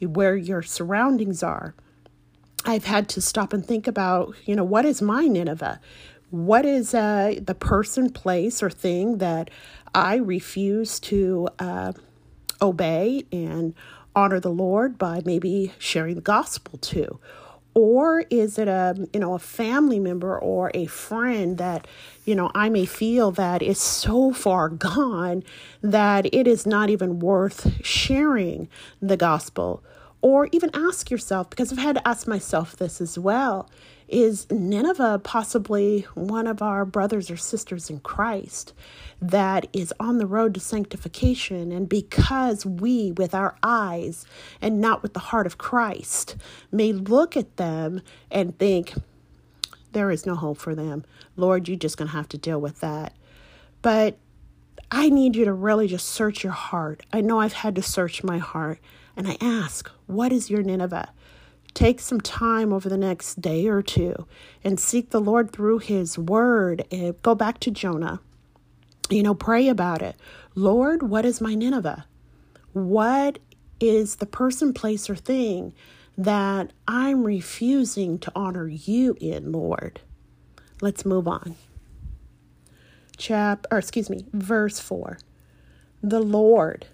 where 0.00 0.35
your 0.35 0.62
surroundings 0.62 1.45
are. 1.45 1.75
I've 2.64 2.85
had 2.85 3.09
to 3.11 3.21
stop 3.21 3.52
and 3.52 3.64
think 3.64 3.87
about, 3.87 4.35
you 4.45 4.57
know, 4.57 4.64
what 4.64 4.85
is 4.85 5.00
my 5.00 5.26
Nineveh? 5.26 5.81
What 6.30 6.64
is 6.64 6.94
uh, 6.94 7.34
the 7.42 7.56
person, 7.56 8.10
place, 8.10 8.62
or 8.62 8.70
thing 8.70 9.18
that 9.18 9.50
I 9.94 10.16
refuse 10.16 11.00
to 11.00 11.49
uh, 11.58 11.92
obey 12.62 13.25
and 13.32 13.75
honor 14.14 14.38
the 14.38 14.50
Lord 14.50 14.96
by 14.96 15.22
maybe 15.25 15.72
sharing 15.78 16.14
the 16.14 16.20
gospel 16.20 16.78
to? 16.78 17.18
Or 17.75 18.25
is 18.30 18.58
it 18.58 18.68
a 18.68 19.08
you 19.12 19.20
know 19.20 19.34
a 19.34 19.38
family 19.38 19.99
member 19.99 20.38
or 20.38 20.70
a 20.75 20.87
friend 20.87 21.58
that 21.58 21.87
you 22.25 22.34
know 22.34 22.50
I 22.54 22.68
may 22.68 22.84
feel 22.84 23.30
that 23.32 23.62
is 23.62 23.80
so 23.80 24.32
far 24.32 24.68
gone 24.68 25.42
that 25.82 26.32
it 26.32 26.46
is 26.46 26.66
not 26.66 26.90
even 26.90 27.18
worth 27.18 27.84
sharing 27.84 28.68
the 29.00 29.16
gospel? 29.16 29.82
Or 30.22 30.49
even 30.52 30.70
ask 30.75 31.10
yourself, 31.10 31.49
because 31.49 31.72
I've 31.72 31.78
had 31.78 31.96
to 31.96 32.06
ask 32.06 32.28
myself 32.28 32.76
this 32.76 33.00
as 33.00 33.18
well 33.18 33.70
is 34.11 34.50
Nineveh 34.50 35.21
possibly 35.23 36.02
one 36.14 36.47
of 36.47 36.61
our 36.61 36.85
brothers 36.85 37.31
or 37.31 37.37
sisters 37.37 37.88
in 37.88 38.00
Christ 38.00 38.73
that 39.23 39.67
is 39.73 39.95
on 40.00 40.19
the 40.19 40.26
road 40.26 40.55
to 40.55 40.61
sanctification? 40.61 41.73
And 41.73 41.88
because 41.88 42.67
we, 42.67 43.12
with 43.12 43.35
our 43.35 43.57
eyes 43.62 44.26
and 44.61 44.81
not 44.81 45.02
with 45.02 45.14
the 45.14 45.21
heart 45.21 45.47
of 45.47 45.59
Christ, 45.59 46.37
may 46.73 46.93
look 46.93 47.37
at 47.37 47.57
them 47.57 48.02
and 48.31 48.59
think, 48.59 48.95
there 49.93 50.11
is 50.11 50.26
no 50.26 50.35
hope 50.35 50.59
for 50.59 50.75
them. 50.75 51.05
Lord, 51.37 51.69
you're 51.69 51.76
just 51.76 51.97
going 51.97 52.09
to 52.09 52.17
have 52.17 52.29
to 52.29 52.38
deal 52.38 52.61
with 52.61 52.81
that. 52.81 53.14
But 53.83 54.19
I 54.90 55.09
need 55.09 55.37
you 55.37 55.45
to 55.45 55.52
really 55.52 55.87
just 55.87 56.09
search 56.09 56.45
your 56.45 56.52
heart. 56.52 57.05
I 57.12 57.21
know 57.21 57.40
I've 57.40 57.52
had 57.52 57.75
to 57.76 57.83
search 57.83 58.23
my 58.23 58.38
heart. 58.38 58.79
And 59.17 59.26
I 59.29 59.37
ask, 59.40 59.90
what 60.07 60.33
is 60.33 60.49
your 60.49 60.62
Nineveh? 60.62 61.11
Take 61.75 62.00
some 62.00 62.21
time 62.21 62.73
over 62.73 62.89
the 62.89 62.99
next 62.99 63.41
day 63.41 63.67
or 63.69 63.83
two 63.83 64.27
and 64.65 64.79
seek 64.79 65.11
the 65.11 65.21
Lord 65.21 65.53
through 65.53 65.79
His 65.79 66.19
Word. 66.19 66.85
And 66.91 67.21
go 67.23 67.35
back 67.35 67.61
to 67.61 67.71
Jonah. 67.71 68.21
You 69.09 69.23
know, 69.23 69.35
pray 69.35 69.69
about 69.69 70.03
it. 70.03 70.17
Lord, 70.55 71.03
what 71.03 71.25
is 71.25 71.41
my 71.41 71.55
Nineveh? 71.55 72.07
What 72.73 73.39
is 73.81 74.17
the 74.17 74.27
person, 74.27 74.73
place, 74.73 75.09
or 75.09 75.17
thing 75.17 75.73
that 76.17 76.73
I'm 76.87 77.25
refusing 77.25 78.19
to 78.21 78.33
honor 78.35 78.69
you 78.69 79.17
in, 79.21 79.53
Lord? 79.53 80.00
Let's 80.81 81.05
move 81.05 81.27
on. 81.27 81.57
Chap, 83.17 83.67
or 83.71 83.79
excuse 83.79 84.09
me, 84.09 84.25
verse 84.33 84.79
4. 84.81 85.19
The 86.03 86.21
Lord 86.21 86.87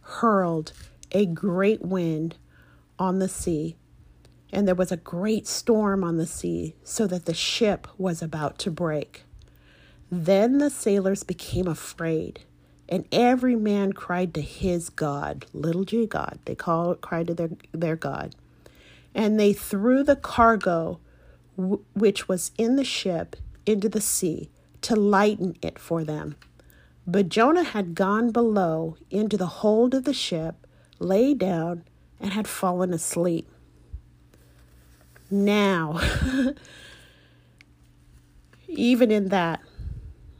hurled 0.00 0.72
a 1.12 1.26
great 1.26 1.82
wind 1.82 2.36
on 2.98 3.18
the 3.18 3.28
sea, 3.28 3.76
and 4.52 4.66
there 4.66 4.74
was 4.74 4.92
a 4.92 4.96
great 4.96 5.46
storm 5.46 6.04
on 6.04 6.16
the 6.16 6.26
sea, 6.26 6.74
so 6.82 7.06
that 7.06 7.26
the 7.26 7.34
ship 7.34 7.86
was 7.98 8.22
about 8.22 8.58
to 8.60 8.70
break. 8.70 9.24
Then 10.10 10.58
the 10.58 10.70
sailors 10.70 11.22
became 11.22 11.66
afraid, 11.66 12.40
and 12.88 13.06
every 13.10 13.56
man 13.56 13.92
cried 13.92 14.32
to 14.34 14.40
his 14.40 14.88
God, 14.88 15.46
little 15.52 15.84
g 15.84 16.06
God. 16.06 16.38
They 16.44 16.54
call 16.54 16.94
cried 16.94 17.26
to 17.26 17.34
their, 17.34 17.50
their 17.72 17.96
God. 17.96 18.34
And 19.14 19.40
they 19.40 19.52
threw 19.52 20.02
the 20.04 20.16
cargo 20.16 21.00
w- 21.56 21.82
which 21.94 22.28
was 22.28 22.52
in 22.58 22.76
the 22.76 22.84
ship 22.84 23.36
into 23.64 23.88
the 23.88 24.00
sea 24.00 24.50
to 24.82 24.94
lighten 24.94 25.56
it 25.62 25.78
for 25.78 26.04
them. 26.04 26.36
But 27.06 27.28
Jonah 27.28 27.64
had 27.64 27.94
gone 27.94 28.30
below 28.30 28.96
into 29.10 29.36
the 29.36 29.46
hold 29.46 29.94
of 29.94 30.04
the 30.04 30.14
ship, 30.14 30.66
lay 30.98 31.34
down, 31.34 31.84
and 32.20 32.32
had 32.32 32.48
fallen 32.48 32.92
asleep. 32.92 33.48
Now, 35.30 36.00
even 38.68 39.10
in 39.10 39.28
that, 39.28 39.60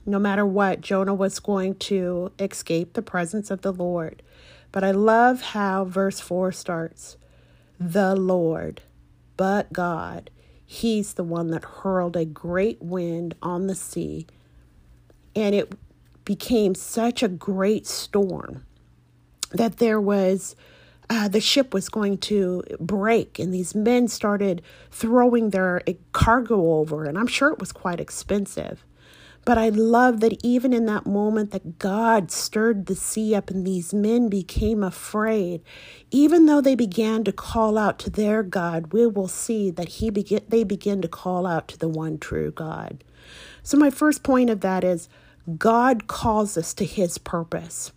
no 0.04 0.18
matter 0.18 0.47
what, 0.47 0.80
Jonah 0.80 1.14
was 1.14 1.40
going 1.40 1.75
to 1.76 2.30
escape 2.38 2.92
the 2.92 3.02
presence 3.02 3.50
of 3.50 3.62
the 3.62 3.73
Lord. 3.73 4.23
But 4.71 4.85
I 4.85 4.92
love 4.92 5.40
how 5.40 5.85
verse 5.85 6.21
4 6.21 6.52
starts 6.52 7.16
The 7.80 8.14
Lord, 8.14 8.83
but 9.37 9.73
God, 9.73 10.30
He's 10.64 11.14
the 11.14 11.25
one 11.25 11.50
that 11.50 11.64
hurled 11.64 12.16
a 12.16 12.25
great 12.25 12.83
wind 12.83 13.35
on 13.40 13.66
the 13.66 13.75
sea, 13.75 14.26
and 15.35 15.54
it 15.54 15.73
became 16.25 16.75
such 16.75 17.23
a 17.23 17.28
great 17.28 17.87
storm 17.87 18.66
that 19.52 19.76
there 19.78 20.00
was 20.00 20.56
uh, 21.09 21.29
the 21.29 21.41
ship 21.41 21.73
was 21.73 21.89
going 21.89 22.19
to 22.19 22.63
break, 22.81 23.39
and 23.39 23.53
these 23.53 23.75
men 23.75 24.09
started 24.09 24.63
throwing 24.91 25.51
their 25.51 25.83
cargo 26.13 26.75
over, 26.75 27.05
and 27.05 27.19
I'm 27.19 27.27
sure 27.27 27.51
it 27.51 27.61
was 27.61 27.73
quite 27.73 28.01
expensive. 28.01 28.85
But 29.47 29.59
I 29.59 29.69
love 29.69 30.19
that 30.21 30.45
even 30.45 30.73
in 30.73 30.87
that 30.87 31.07
moment 31.07 31.53
that 31.53 31.79
God 31.79 32.33
stirred 32.33 32.87
the 32.87 32.97
sea 32.97 33.33
up 33.33 33.49
and 33.49 33.65
these 33.65 33.95
men 33.95 34.29
became 34.29 34.83
afraid. 34.83 35.63
Even 36.11 36.47
though 36.47 36.61
they 36.61 36.75
began 36.75 37.23
to 37.23 37.33
call 37.33 37.79
out 37.79 38.01
to 38.01 38.11
their 38.11 38.43
God, 38.43 38.93
we 38.93 39.07
will 39.07 39.29
see 39.29 39.71
that 39.71 39.89
he 39.89 40.11
begin, 40.11 40.41
they 40.49 40.65
begin 40.65 41.01
to 41.01 41.07
call 41.07 41.47
out 41.47 41.69
to 41.69 41.79
the 41.79 41.89
one 41.89 42.19
true 42.19 42.51
God. 42.51 43.05
So 43.63 43.77
my 43.77 43.89
first 43.89 44.25
point 44.25 44.51
of 44.51 44.63
that 44.63 44.83
is 44.83 45.09
God 45.57 46.09
calls 46.09 46.59
us 46.59 46.75
to 46.75 46.85
his 46.85 47.17
purpose. 47.17 47.93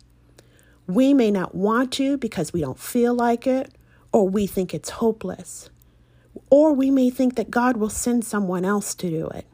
We 0.90 1.14
may 1.14 1.30
not 1.30 1.54
want 1.54 1.92
to 1.92 2.16
because 2.16 2.52
we 2.52 2.60
don't 2.60 2.78
feel 2.78 3.14
like 3.14 3.46
it 3.46 3.72
or 4.12 4.28
we 4.28 4.46
think 4.46 4.74
it's 4.74 4.90
hopeless. 4.90 5.70
Or 6.50 6.72
we 6.72 6.90
may 6.90 7.10
think 7.10 7.36
that 7.36 7.50
God 7.50 7.76
will 7.76 7.90
send 7.90 8.24
someone 8.24 8.64
else 8.64 8.94
to 8.96 9.08
do 9.08 9.28
it. 9.28 9.46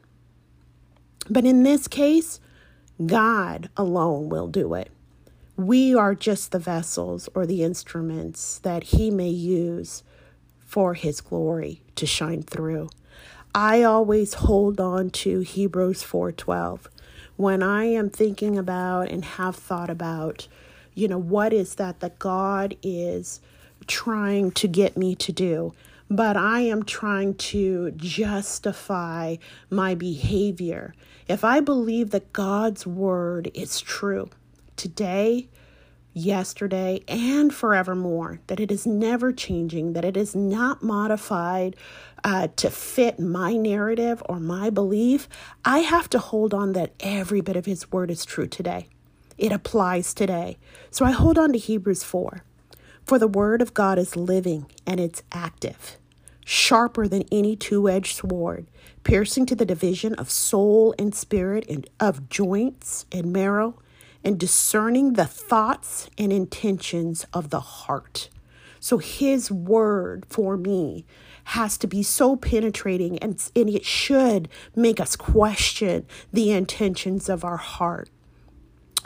But 1.29 1.45
in 1.45 1.61
this 1.61 1.87
case, 1.87 2.39
God 3.05 3.69
alone 3.77 4.29
will 4.29 4.47
do 4.47 4.73
it. 4.73 4.89
We 5.55 5.93
are 5.93 6.15
just 6.15 6.51
the 6.51 6.59
vessels 6.59 7.29
or 7.35 7.45
the 7.45 7.63
instruments 7.63 8.59
that 8.59 8.83
He 8.83 9.11
may 9.11 9.29
use 9.29 10.03
for 10.59 10.95
His 10.95 11.21
glory 11.21 11.83
to 11.95 12.07
shine 12.07 12.41
through. 12.41 12.89
I 13.53 13.83
always 13.83 14.35
hold 14.35 14.79
on 14.79 15.11
to 15.21 15.41
Hebrews 15.41 16.03
4:12 16.03 16.87
when 17.35 17.61
I 17.61 17.85
am 17.85 18.09
thinking 18.09 18.57
about 18.57 19.09
and 19.09 19.23
have 19.23 19.55
thought 19.55 19.91
about, 19.91 20.47
you 20.97 21.07
know, 21.07 21.17
what 21.17 21.53
is 21.53 21.75
that 21.75 21.99
that 21.99 22.19
God 22.19 22.75
is 22.81 23.39
trying 23.85 24.51
to 24.51 24.67
get 24.67 24.97
me 24.97 25.15
to 25.15 25.31
do 25.31 25.73
but 26.09 26.37
I 26.37 26.61
am 26.61 26.83
trying 26.83 27.35
to 27.35 27.91
justify 27.91 29.37
my 29.69 29.95
behavior. 29.95 30.93
If 31.27 31.43
I 31.43 31.59
believe 31.59 32.11
that 32.11 32.31
God's 32.31 32.87
word 32.87 33.51
is 33.53 33.81
true 33.81 34.29
today, 34.77 35.49
yesterday, 36.13 37.03
and 37.07 37.53
forevermore, 37.53 38.39
that 38.47 38.59
it 38.59 38.71
is 38.71 38.87
never 38.87 39.31
changing, 39.33 39.93
that 39.93 40.05
it 40.05 40.15
is 40.15 40.35
not 40.35 40.81
modified 40.81 41.75
uh, 42.23 42.47
to 42.55 42.69
fit 42.69 43.19
my 43.19 43.53
narrative 43.53 44.23
or 44.27 44.39
my 44.39 44.69
belief, 44.69 45.27
I 45.65 45.79
have 45.79 46.09
to 46.11 46.19
hold 46.19 46.53
on 46.53 46.73
that 46.73 46.93
every 47.01 47.41
bit 47.41 47.55
of 47.55 47.65
His 47.65 47.91
word 47.91 48.09
is 48.09 48.25
true 48.25 48.47
today. 48.47 48.87
It 49.37 49.51
applies 49.51 50.13
today. 50.13 50.57
So 50.89 51.05
I 51.05 51.11
hold 51.11 51.37
on 51.37 51.51
to 51.53 51.59
Hebrews 51.59 52.03
4. 52.03 52.43
For 53.05 53.19
the 53.19 53.27
word 53.27 53.61
of 53.61 53.73
God 53.73 53.97
is 53.97 54.17
living 54.17 54.65
and 54.85 54.99
it's 54.99 55.23
active, 55.31 55.97
sharper 56.43 57.07
than 57.07 57.23
any 57.31 57.55
two 57.55 57.87
edged 57.87 58.17
sword, 58.17 58.67
piercing 59.03 59.45
to 59.45 59.55
the 59.55 59.65
division 59.65 60.13
of 60.15 60.29
soul 60.29 60.93
and 60.99 61.15
spirit, 61.15 61.65
and 61.69 61.87
of 61.99 62.29
joints 62.29 63.05
and 63.11 63.31
marrow, 63.31 63.79
and 64.23 64.37
discerning 64.37 65.13
the 65.13 65.25
thoughts 65.25 66.09
and 66.17 66.33
intentions 66.33 67.25
of 67.31 67.49
the 67.49 67.61
heart. 67.61 68.29
So 68.79 68.97
his 68.97 69.51
word 69.51 70.25
for 70.29 70.57
me 70.57 71.05
has 71.45 71.77
to 71.77 71.87
be 71.87 72.03
so 72.03 72.35
penetrating 72.35 73.17
and, 73.19 73.41
and 73.55 73.69
it 73.69 73.85
should 73.85 74.49
make 74.75 74.99
us 74.99 75.15
question 75.15 76.05
the 76.33 76.51
intentions 76.51 77.29
of 77.29 77.45
our 77.45 77.57
heart. 77.57 78.09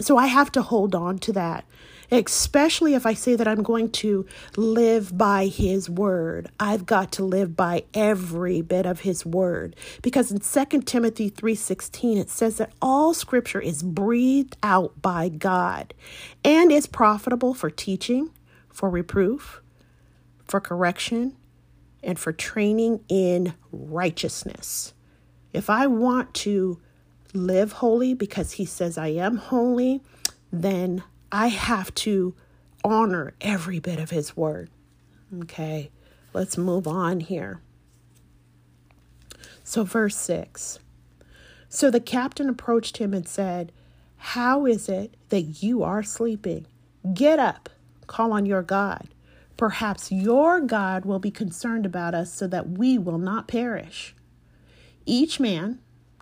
So 0.01 0.17
I 0.17 0.27
have 0.27 0.51
to 0.53 0.61
hold 0.61 0.95
on 0.95 1.19
to 1.19 1.33
that 1.33 1.65
especially 2.11 2.93
if 2.93 3.05
I 3.05 3.13
say 3.13 3.35
that 3.35 3.47
I'm 3.47 3.63
going 3.63 3.89
to 3.91 4.25
live 4.57 5.17
by 5.17 5.47
his 5.47 5.89
word. 5.89 6.49
I've 6.59 6.85
got 6.85 7.11
to 7.13 7.23
live 7.23 7.55
by 7.55 7.85
every 7.93 8.61
bit 8.61 8.85
of 8.85 9.01
his 9.01 9.25
word 9.25 9.75
because 10.01 10.31
in 10.31 10.39
2 10.39 10.81
Timothy 10.81 11.29
3:16 11.31 12.17
it 12.17 12.29
says 12.29 12.57
that 12.57 12.73
all 12.81 13.13
scripture 13.13 13.61
is 13.61 13.81
breathed 13.81 14.57
out 14.61 15.01
by 15.01 15.29
God 15.29 15.93
and 16.43 16.71
is 16.71 16.85
profitable 16.85 17.53
for 17.53 17.69
teaching, 17.69 18.29
for 18.69 18.89
reproof, 18.89 19.61
for 20.43 20.59
correction, 20.59 21.37
and 22.03 22.19
for 22.19 22.33
training 22.33 22.99
in 23.07 23.53
righteousness. 23.71 24.93
If 25.53 25.69
I 25.69 25.87
want 25.87 26.33
to 26.35 26.81
live 27.33 27.73
holy 27.73 28.13
because 28.13 28.53
he 28.53 28.65
says 28.65 28.97
I 28.97 29.07
am 29.09 29.37
holy, 29.37 30.01
then 30.51 31.03
I 31.31 31.47
have 31.47 31.93
to 31.95 32.35
honor 32.83 33.33
every 33.41 33.79
bit 33.79 33.99
of 33.99 34.09
his 34.09 34.35
word. 34.35 34.69
Okay, 35.41 35.91
let's 36.33 36.57
move 36.57 36.87
on 36.87 37.21
here. 37.21 37.61
So, 39.63 39.83
verse 39.83 40.17
6. 40.17 40.79
So 41.69 41.89
the 41.89 42.01
captain 42.01 42.49
approached 42.49 42.97
him 42.97 43.13
and 43.13 43.25
said, 43.25 43.71
How 44.17 44.65
is 44.65 44.89
it 44.89 45.15
that 45.29 45.63
you 45.63 45.83
are 45.83 46.03
sleeping? 46.03 46.67
Get 47.13 47.39
up, 47.39 47.69
call 48.07 48.33
on 48.33 48.45
your 48.45 48.61
God. 48.61 49.07
Perhaps 49.55 50.11
your 50.11 50.59
God 50.59 51.05
will 51.05 51.19
be 51.19 51.31
concerned 51.31 51.85
about 51.85 52.13
us 52.13 52.33
so 52.33 52.45
that 52.47 52.71
we 52.71 52.97
will 52.97 53.17
not 53.17 53.47
perish. 53.47 54.13
Each 55.05 55.39
man, 55.39 55.79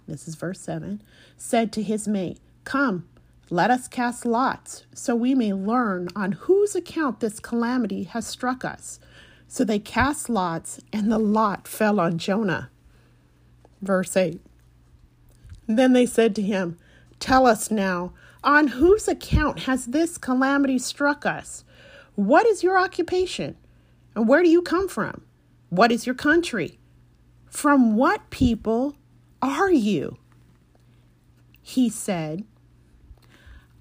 this 0.10 0.28
is 0.28 0.36
verse 0.36 0.60
7, 0.60 1.02
said 1.38 1.72
to 1.74 1.84
his 1.84 2.08
mate, 2.08 2.40
Come, 2.64 3.08
let 3.50 3.72
us 3.72 3.88
cast 3.88 4.26
lots, 4.26 4.86
so 4.94 5.16
we 5.16 5.34
may 5.34 5.54
learn 5.54 6.10
on 6.16 6.34
whose 6.34 6.76
account 6.76 7.20
this 7.20 7.40
calamity 7.40 8.04
has 8.04 8.28
struck 8.28 8.64
us. 8.64 9.00
So 9.48 9.64
they 9.64 9.80
cast 9.80 10.30
lots, 10.30 10.80
and 10.94 11.12
the 11.12 11.18
lot 11.18 11.68
fell 11.68 12.00
on 12.00 12.20
Jonah. 12.20 12.70
Verse 13.82 14.16
8 14.16 14.40
Then 15.66 15.94
they 15.94 16.06
said 16.06 16.36
to 16.36 16.42
him, 16.44 16.78
Tell 17.20 17.48
us 17.48 17.72
now, 17.72 18.14
on 18.44 18.68
whose 18.68 19.08
account 19.08 19.62
has 19.62 19.88
this 19.88 20.18
calamity 20.18 20.78
struck 20.78 21.26
us? 21.26 21.64
What 22.16 22.46
is 22.46 22.64
your 22.64 22.78
occupation? 22.78 23.58
And 24.16 24.28
where 24.28 24.44
do 24.44 24.50
you 24.50 24.62
come 24.62 24.88
from? 24.88 25.24
What 25.70 25.92
is 25.92 26.06
your 26.06 26.16
country? 26.16 26.78
From 27.50 27.96
what 27.96 28.30
people 28.30 28.96
are 29.42 29.72
you? 29.72 30.18
He 31.62 31.90
said, 31.90 32.44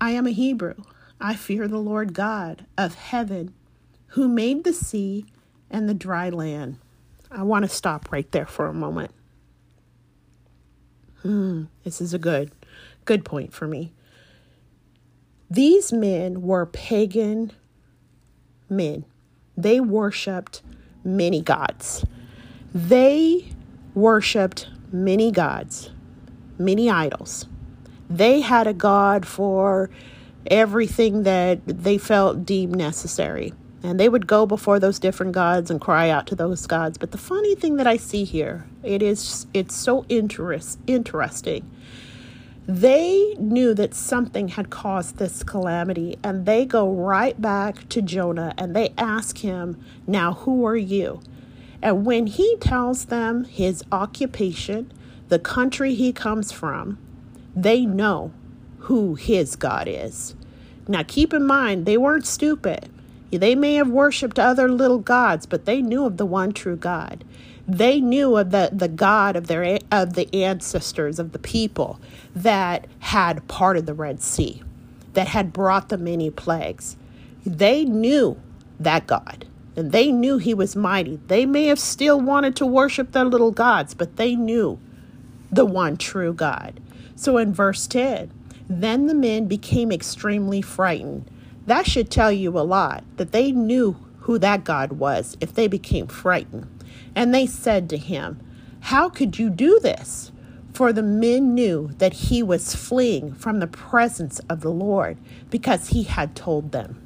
I 0.00 0.12
am 0.12 0.26
a 0.26 0.30
Hebrew. 0.30 0.74
I 1.20 1.34
fear 1.34 1.66
the 1.66 1.78
Lord 1.78 2.14
God 2.14 2.66
of 2.76 2.94
heaven, 2.94 3.54
who 4.08 4.28
made 4.28 4.64
the 4.64 4.72
sea 4.72 5.26
and 5.70 5.88
the 5.88 5.94
dry 5.94 6.28
land. 6.28 6.78
I 7.30 7.42
want 7.42 7.64
to 7.64 7.68
stop 7.68 8.12
right 8.12 8.30
there 8.30 8.46
for 8.46 8.66
a 8.66 8.74
moment. 8.74 9.10
Hmm, 11.22 11.64
this 11.82 12.00
is 12.00 12.14
a 12.14 12.18
good, 12.18 12.52
good 13.04 13.24
point 13.24 13.52
for 13.52 13.66
me. 13.66 13.92
These 15.50 15.92
men 15.92 16.42
were 16.42 16.66
pagan 16.66 17.52
men. 18.68 19.04
They 19.56 19.80
worshiped 19.80 20.62
many 21.02 21.40
gods. 21.42 22.04
They 22.74 23.50
worshiped 23.94 24.68
many 24.92 25.30
gods, 25.30 25.90
many 26.58 26.90
idols. 26.90 27.46
They 28.10 28.40
had 28.40 28.66
a 28.66 28.72
God 28.72 29.26
for 29.26 29.90
everything 30.50 31.24
that 31.24 31.60
they 31.66 31.98
felt 31.98 32.44
deemed 32.46 32.76
necessary. 32.76 33.52
And 33.82 34.00
they 34.00 34.08
would 34.08 34.26
go 34.26 34.44
before 34.44 34.80
those 34.80 34.98
different 34.98 35.32
gods 35.32 35.70
and 35.70 35.80
cry 35.80 36.10
out 36.10 36.26
to 36.28 36.34
those 36.34 36.66
gods. 36.66 36.98
But 36.98 37.12
the 37.12 37.18
funny 37.18 37.54
thing 37.54 37.76
that 37.76 37.86
I 37.86 37.96
see 37.96 38.24
here, 38.24 38.66
it 38.82 39.02
is 39.02 39.46
it's 39.54 39.74
so 39.76 40.04
interest, 40.08 40.80
interesting. 40.86 41.70
They 42.66 43.34
knew 43.38 43.72
that 43.74 43.94
something 43.94 44.48
had 44.48 44.68
caused 44.68 45.16
this 45.16 45.42
calamity, 45.42 46.18
and 46.22 46.44
they 46.44 46.66
go 46.66 46.92
right 46.92 47.40
back 47.40 47.88
to 47.88 48.02
Jonah 48.02 48.52
and 48.58 48.76
they 48.76 48.92
ask 48.98 49.38
him, 49.38 49.82
Now, 50.06 50.34
who 50.34 50.66
are 50.66 50.76
you? 50.76 51.22
And 51.82 52.04
when 52.04 52.26
he 52.26 52.56
tells 52.56 53.06
them 53.06 53.44
his 53.44 53.84
occupation, 53.92 54.92
the 55.28 55.38
country 55.38 55.94
he 55.94 56.12
comes 56.12 56.52
from, 56.52 56.98
they 57.54 57.84
know 57.84 58.32
who 58.80 59.14
his 59.14 59.56
God 59.56 59.86
is. 59.88 60.34
Now, 60.86 61.02
keep 61.06 61.34
in 61.34 61.46
mind, 61.46 61.84
they 61.84 61.98
weren't 61.98 62.26
stupid. 62.26 62.88
They 63.30 63.54
may 63.54 63.74
have 63.74 63.90
worshiped 63.90 64.38
other 64.38 64.68
little 64.70 64.98
gods, 64.98 65.44
but 65.44 65.66
they 65.66 65.82
knew 65.82 66.06
of 66.06 66.16
the 66.16 66.26
one 66.26 66.52
true 66.52 66.76
God. 66.76 67.24
They 67.66 68.00
knew 68.00 68.38
of 68.38 68.50
the, 68.50 68.70
the 68.72 68.88
God 68.88 69.36
of 69.36 69.46
their 69.46 69.78
of 69.92 70.14
the 70.14 70.34
ancestors 70.34 71.18
of 71.18 71.32
the 71.32 71.38
people 71.38 72.00
that 72.34 72.86
had 73.00 73.46
parted 73.46 73.84
the 73.84 73.92
Red 73.92 74.22
Sea, 74.22 74.62
that 75.12 75.28
had 75.28 75.52
brought 75.52 75.90
the 75.90 75.98
many 75.98 76.30
plagues. 76.30 76.96
They 77.44 77.84
knew 77.84 78.40
that 78.80 79.06
God, 79.06 79.46
and 79.78 79.92
they 79.92 80.10
knew 80.10 80.38
he 80.38 80.54
was 80.54 80.74
mighty. 80.74 81.20
They 81.28 81.46
may 81.46 81.66
have 81.66 81.78
still 81.78 82.20
wanted 82.20 82.56
to 82.56 82.66
worship 82.66 83.12
their 83.12 83.24
little 83.24 83.52
gods, 83.52 83.94
but 83.94 84.16
they 84.16 84.34
knew 84.34 84.80
the 85.52 85.64
one 85.64 85.96
true 85.96 86.32
God. 86.34 86.80
So 87.14 87.38
in 87.38 87.54
verse 87.54 87.86
10, 87.86 88.32
then 88.68 89.06
the 89.06 89.14
men 89.14 89.46
became 89.46 89.92
extremely 89.92 90.62
frightened. 90.62 91.30
That 91.66 91.86
should 91.86 92.10
tell 92.10 92.32
you 92.32 92.58
a 92.58 92.60
lot 92.60 93.04
that 93.18 93.30
they 93.30 93.52
knew 93.52 93.96
who 94.22 94.36
that 94.40 94.64
God 94.64 94.94
was 94.94 95.36
if 95.40 95.54
they 95.54 95.68
became 95.68 96.08
frightened. 96.08 96.66
And 97.14 97.32
they 97.32 97.46
said 97.46 97.88
to 97.90 97.98
him, 97.98 98.40
How 98.80 99.08
could 99.08 99.38
you 99.38 99.48
do 99.48 99.78
this? 99.80 100.32
For 100.72 100.92
the 100.92 101.04
men 101.04 101.54
knew 101.54 101.90
that 101.98 102.14
he 102.14 102.42
was 102.42 102.74
fleeing 102.74 103.32
from 103.32 103.60
the 103.60 103.68
presence 103.68 104.40
of 104.50 104.60
the 104.60 104.70
Lord 104.70 105.18
because 105.50 105.90
he 105.90 106.02
had 106.02 106.34
told 106.34 106.72
them. 106.72 107.00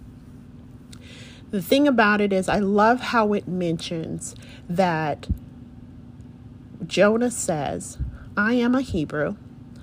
The 1.53 1.61
thing 1.63 1.87
about 1.87 2.23
it 2.23 2.33
is, 2.33 2.49
I 2.49 2.59
love 2.61 3.01
how 3.01 3.35
it 3.35 3.47
mentions 3.47 4.35
that 4.71 5.29
Jonah 6.87 7.31
says, 7.31 7.99
I 8.39 8.55
am 8.55 8.75
a 8.75 8.81
Hebrew. 8.81 9.37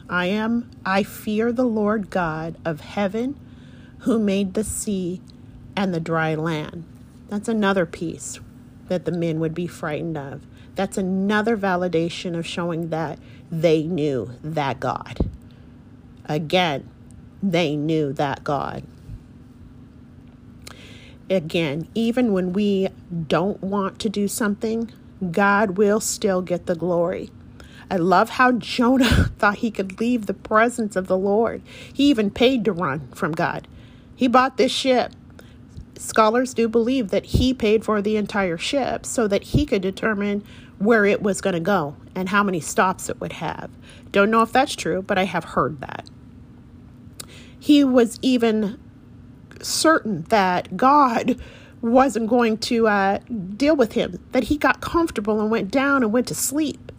I 0.10 0.26
am, 0.26 0.72
I 0.84 1.04
fear 1.04 1.52
the 1.52 1.66
Lord 1.66 2.10
God 2.10 2.58
of 2.66 2.82
heaven 2.82 3.40
who 4.00 4.18
made 4.18 4.56
the 4.56 4.64
sea 4.64 5.22
and 5.76 5.94
the 5.94 6.00
dry 6.00 6.34
land. 6.34 6.86
That's 7.28 7.48
another 7.48 7.86
piece 7.86 8.40
that 8.88 9.06
the 9.06 9.12
men 9.12 9.40
would 9.40 9.54
be 9.54 9.68
frightened 9.68 10.18
of. 10.18 10.48
That's 10.74 10.98
another 10.98 11.56
validation 11.56 12.36
of 12.36 12.48
showing 12.48 12.90
that 12.90 13.20
they 13.52 13.84
knew 13.84 14.32
that 14.42 14.80
God. 14.80 15.20
Again, 16.26 16.90
they 17.44 17.76
knew 17.76 18.12
that 18.14 18.44
God. 18.44 18.84
Again, 21.30 21.88
even 21.94 22.34
when 22.34 22.54
we 22.54 22.88
don't 23.28 23.62
want 23.62 24.00
to 24.00 24.10
do 24.10 24.28
something, 24.28 24.92
God 25.32 25.78
will 25.78 26.00
still 26.00 26.42
get 26.42 26.66
the 26.66 26.76
glory. 26.76 27.30
I 27.92 27.98
love 27.98 28.32
how 28.32 28.54
Jonah 28.54 29.26
thought 29.38 29.58
he 29.58 29.72
could 29.72 30.00
leave 30.00 30.26
the 30.26 30.34
presence 30.34 30.96
of 30.96 31.08
the 31.08 31.18
Lord. 31.18 31.62
He 31.94 32.10
even 32.10 32.32
paid 32.32 32.66
to 32.66 32.72
run 32.72 33.08
from 33.14 33.32
God. 33.32 33.68
He 34.16 34.28
bought 34.28 34.58
this 34.58 34.72
ship. 34.72 35.14
Scholars 35.98 36.54
do 36.54 36.68
believe 36.68 37.10
that 37.10 37.26
he 37.26 37.54
paid 37.54 37.84
for 37.84 38.02
the 38.02 38.16
entire 38.16 38.58
ship 38.58 39.06
so 39.06 39.28
that 39.28 39.44
he 39.44 39.66
could 39.66 39.82
determine 39.82 40.44
where 40.78 41.06
it 41.06 41.22
was 41.22 41.42
going 41.42 41.54
to 41.54 41.60
go 41.60 41.96
and 42.16 42.30
how 42.30 42.44
many 42.44 42.60
stops 42.60 43.10
it 43.10 43.20
would 43.20 43.34
have. 43.34 43.70
Don't 44.12 44.32
know 44.32 44.42
if 44.42 44.52
that's 44.52 44.76
true, 44.76 45.02
but 45.02 45.18
I 45.18 45.26
have 45.26 45.44
heard 45.44 45.82
that. 45.82 46.10
He 47.60 47.84
was 47.84 48.18
even 48.22 48.80
certain 49.62 50.24
that 50.24 50.76
God 50.78 51.40
wasn't 51.82 52.28
going 52.28 52.58
to 52.58 52.88
uh, 52.88 53.20
deal 53.56 53.76
with 53.76 53.94
him, 53.94 54.20
that 54.32 54.46
he 54.46 54.58
got 54.58 54.82
comfortable 54.82 55.40
and 55.40 55.50
went 55.50 55.72
down 55.72 56.04
and 56.04 56.12
went 56.12 56.28
to 56.28 56.36
sleep. 56.36 56.92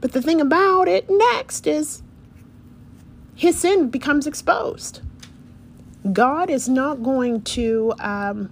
But 0.00 0.12
the 0.12 0.22
thing 0.22 0.40
about 0.40 0.88
it 0.88 1.08
next 1.08 1.66
is 1.66 2.02
his 3.34 3.58
sin 3.58 3.88
becomes 3.90 4.26
exposed. 4.26 5.00
God 6.12 6.50
is 6.50 6.68
not 6.68 7.02
going 7.02 7.42
to 7.42 7.94
um, 7.98 8.50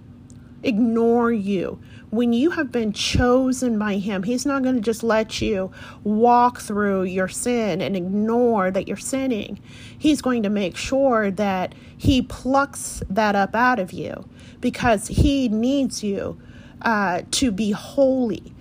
ignore 0.63 1.31
you. 1.31 1.79
When 2.11 2.33
you 2.33 2.51
have 2.51 2.71
been 2.71 2.91
chosen 2.91 3.77
by 3.77 3.97
Him, 3.97 4.23
He's 4.23 4.45
not 4.45 4.63
going 4.63 4.75
to 4.75 4.81
just 4.81 5.03
let 5.03 5.41
you 5.41 5.71
walk 6.03 6.59
through 6.59 7.03
your 7.03 7.27
sin 7.27 7.81
and 7.81 7.95
ignore 7.95 8.71
that 8.71 8.87
you're 8.87 8.97
sinning. 8.97 9.59
He's 9.97 10.21
going 10.21 10.41
to 10.43 10.49
make 10.49 10.75
sure 10.75 11.29
that 11.29 11.75
He 11.97 12.23
plucks 12.23 13.03
that 13.09 13.35
up 13.35 13.53
out 13.53 13.77
of 13.77 13.93
you 13.93 14.27
because 14.59 15.07
He 15.07 15.49
needs 15.49 16.03
you 16.03 16.41
uh, 16.81 17.21
to 17.31 17.51
be 17.51 17.71
holy 17.71 18.53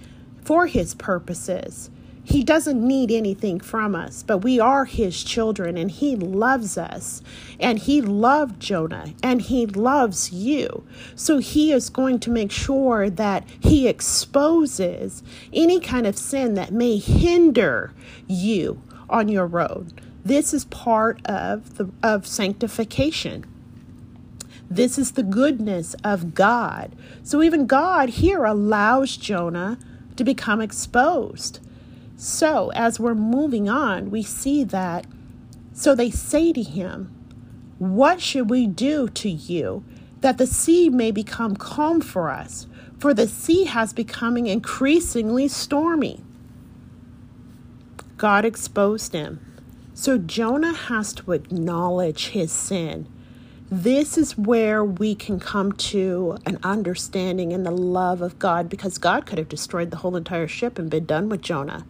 for 0.43 0.67
His 0.67 0.95
purposes. 0.95 1.91
He 2.29 2.45
doesn't 2.45 2.87
need 2.87 3.11
anything 3.11 3.59
from 3.59 3.95
us, 3.95 4.23
but 4.23 4.45
we 4.45 4.61
are 4.61 4.85
his 4.85 5.25
children 5.25 5.79
and 5.79 5.91
he 5.91 6.14
loves 6.14 6.77
us. 6.77 7.23
And 7.59 7.79
he 7.79 8.03
loved 8.03 8.61
Jonah 8.61 9.14
and 9.23 9.41
he 9.41 9.64
loves 9.64 10.31
you. 10.31 10.85
So 11.14 11.38
he 11.38 11.73
is 11.73 11.88
going 11.88 12.21
to 12.21 12.31
make 12.31 12.53
sure 12.53 13.09
that 13.09 13.49
he 13.61 13.88
exposes 13.88 15.23
any 15.55 15.81
kind 15.81 16.07
of 16.07 16.19
sin 16.19 16.53
that 16.53 16.71
may 16.71 16.99
hinder 16.99 17.95
you 18.27 18.83
on 19.09 19.31
your 19.31 19.47
road. 19.47 19.99
This 20.23 20.53
is 20.53 20.67
part 20.67 21.25
of 21.25 21.79
the 21.79 21.88
of 22.03 22.27
sanctification. 22.27 23.47
This 24.69 24.99
is 24.99 25.12
the 25.12 25.23
goodness 25.23 25.97
of 26.05 26.35
God. 26.35 26.95
So 27.23 27.43
even 27.43 27.67
God 27.67 28.11
here 28.11 28.45
allows 28.45 29.17
Jonah 29.17 29.79
to 30.17 30.25
become 30.25 30.61
exposed. 30.61 31.61
So, 32.21 32.73
as 32.75 32.99
we're 32.99 33.15
moving 33.15 33.69
on, 33.69 34.11
we 34.11 34.25
see 34.25 34.65
that. 34.65 35.07
So 35.73 35.95
they 35.95 36.11
say 36.11 36.53
to 36.53 36.63
him, 36.65 37.15
What 37.79 38.21
should 38.21 38.51
we 38.51 38.67
do 38.67 39.09
to 39.11 39.31
you 39.31 39.85
that 40.21 40.37
the 40.37 40.47
sea 40.49 40.89
may 40.89 41.13
become 41.13 41.55
calm 41.55 42.01
for 42.01 42.29
us? 42.29 42.67
For 42.99 43.15
the 43.15 43.29
sea 43.29 43.67
has 43.67 43.93
becoming 43.93 44.49
increasingly 44.49 45.47
stormy. 45.47 46.25
God 48.17 48.45
exposed 48.45 49.13
him. 49.13 49.39
So 49.95 50.19
Jonah 50.19 50.75
has 50.75 51.13
to 51.13 51.31
acknowledge 51.31 52.31
his 52.31 52.51
sin. 52.51 53.07
This 53.71 54.19
is 54.19 54.37
where 54.37 54.85
we 54.85 55.15
can 55.15 55.39
come 55.39 55.71
to 55.73 56.39
an 56.47 56.59
understanding 56.65 57.53
and 57.53 57.65
the 57.65 57.71
love 57.71 58.23
of 58.23 58.41
God 58.41 58.69
because 58.69 58.99
God 58.99 59.25
could 59.25 59.39
have 59.39 59.49
destroyed 59.49 59.93
the 59.93 59.99
whole 59.99 60.17
entire 60.17 60.49
ship 60.49 60.81
and 60.81 60.91
been 60.91 61.07
done 61.07 61.29
with 61.29 61.43
Jonah 61.43 61.87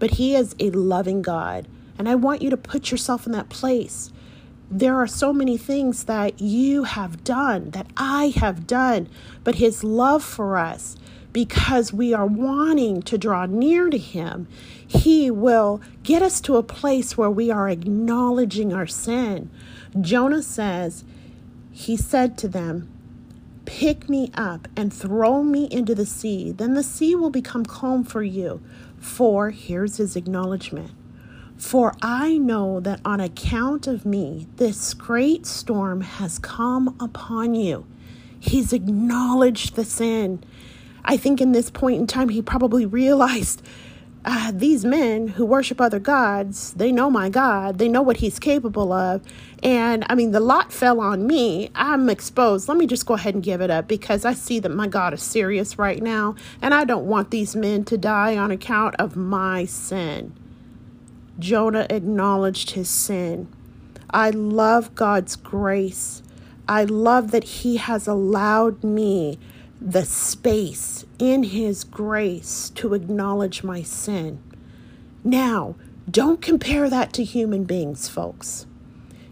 but 0.00 0.12
He 0.12 0.34
is 0.34 0.56
a 0.58 0.70
loving 0.70 1.22
God. 1.22 1.68
And 1.96 2.08
I 2.08 2.16
want 2.16 2.42
you 2.42 2.50
to 2.50 2.56
put 2.56 2.90
yourself 2.90 3.26
in 3.26 3.32
that 3.32 3.48
place. 3.48 4.10
There 4.68 4.96
are 4.96 5.06
so 5.06 5.32
many 5.32 5.56
things 5.56 6.04
that 6.04 6.40
you 6.40 6.84
have 6.84 7.22
done, 7.22 7.70
that 7.70 7.88
I 7.96 8.32
have 8.36 8.66
done, 8.66 9.08
but 9.44 9.56
His 9.56 9.84
love 9.84 10.24
for 10.24 10.56
us, 10.56 10.96
because 11.32 11.92
we 11.92 12.12
are 12.12 12.26
wanting 12.26 13.02
to 13.02 13.18
draw 13.18 13.46
near 13.46 13.90
to 13.90 13.98
Him, 13.98 14.48
He 14.86 15.30
will 15.30 15.80
get 16.02 16.22
us 16.22 16.40
to 16.42 16.56
a 16.56 16.62
place 16.62 17.16
where 17.16 17.30
we 17.30 17.50
are 17.50 17.68
acknowledging 17.68 18.72
our 18.72 18.86
sin. 18.86 19.50
Jonah 20.00 20.42
says, 20.42 21.04
He 21.70 21.96
said 21.96 22.38
to 22.38 22.48
them, 22.48 22.88
Pick 23.66 24.08
me 24.08 24.32
up 24.34 24.66
and 24.74 24.92
throw 24.92 25.44
me 25.44 25.68
into 25.70 25.94
the 25.94 26.06
sea. 26.06 26.50
Then 26.50 26.74
the 26.74 26.82
sea 26.82 27.14
will 27.14 27.30
become 27.30 27.64
calm 27.64 28.02
for 28.02 28.22
you. 28.22 28.60
For, 29.00 29.50
here's 29.50 29.96
his 29.96 30.14
acknowledgement 30.14 30.90
For 31.56 31.94
I 32.00 32.38
know 32.38 32.80
that 32.80 33.00
on 33.04 33.18
account 33.18 33.86
of 33.86 34.06
me, 34.06 34.46
this 34.56 34.94
great 34.94 35.46
storm 35.46 36.02
has 36.02 36.38
come 36.38 36.96
upon 37.00 37.54
you. 37.54 37.86
He's 38.38 38.72
acknowledged 38.72 39.74
the 39.74 39.84
sin. 39.84 40.44
I 41.04 41.16
think 41.16 41.40
in 41.40 41.52
this 41.52 41.70
point 41.70 42.00
in 42.00 42.06
time, 42.06 42.28
he 42.28 42.42
probably 42.42 42.86
realized 42.86 43.62
uh, 44.24 44.52
these 44.54 44.84
men 44.84 45.28
who 45.28 45.46
worship 45.46 45.80
other 45.80 45.98
gods, 45.98 46.74
they 46.74 46.92
know 46.92 47.10
my 47.10 47.28
God, 47.28 47.78
they 47.78 47.88
know 47.88 48.02
what 48.02 48.18
he's 48.18 48.38
capable 48.38 48.92
of. 48.92 49.22
And 49.62 50.04
I 50.08 50.14
mean, 50.14 50.32
the 50.32 50.40
lot 50.40 50.72
fell 50.72 51.00
on 51.00 51.26
me. 51.26 51.70
I'm 51.74 52.10
exposed. 52.10 52.68
Let 52.68 52.76
me 52.76 52.86
just 52.86 53.06
go 53.06 53.14
ahead 53.14 53.34
and 53.34 53.42
give 53.42 53.60
it 53.60 53.70
up 53.70 53.88
because 53.88 54.24
I 54.24 54.34
see 54.34 54.58
that 54.60 54.70
my 54.70 54.88
God 54.88 55.14
is 55.14 55.22
serious 55.22 55.78
right 55.78 56.02
now. 56.02 56.34
And 56.60 56.74
I 56.74 56.84
don't 56.84 57.06
want 57.06 57.30
these 57.30 57.56
men 57.56 57.84
to 57.84 57.96
die 57.96 58.36
on 58.36 58.50
account 58.50 58.94
of 58.98 59.16
my 59.16 59.64
sin. 59.64 60.34
Jonah 61.38 61.86
acknowledged 61.88 62.72
his 62.72 62.88
sin. 62.88 63.48
I 64.10 64.30
love 64.30 64.94
God's 64.94 65.36
grace. 65.36 66.22
I 66.68 66.84
love 66.84 67.30
that 67.30 67.44
he 67.44 67.78
has 67.78 68.06
allowed 68.06 68.84
me 68.84 69.38
the 69.80 70.04
space 70.04 71.04
in 71.18 71.42
His 71.44 71.84
grace 71.84 72.70
to 72.70 72.94
acknowledge 72.94 73.62
my 73.64 73.82
sin. 73.82 74.42
Now, 75.24 75.76
don't 76.10 76.42
compare 76.42 76.90
that 76.90 77.12
to 77.14 77.24
human 77.24 77.64
beings, 77.64 78.08
folks. 78.08 78.66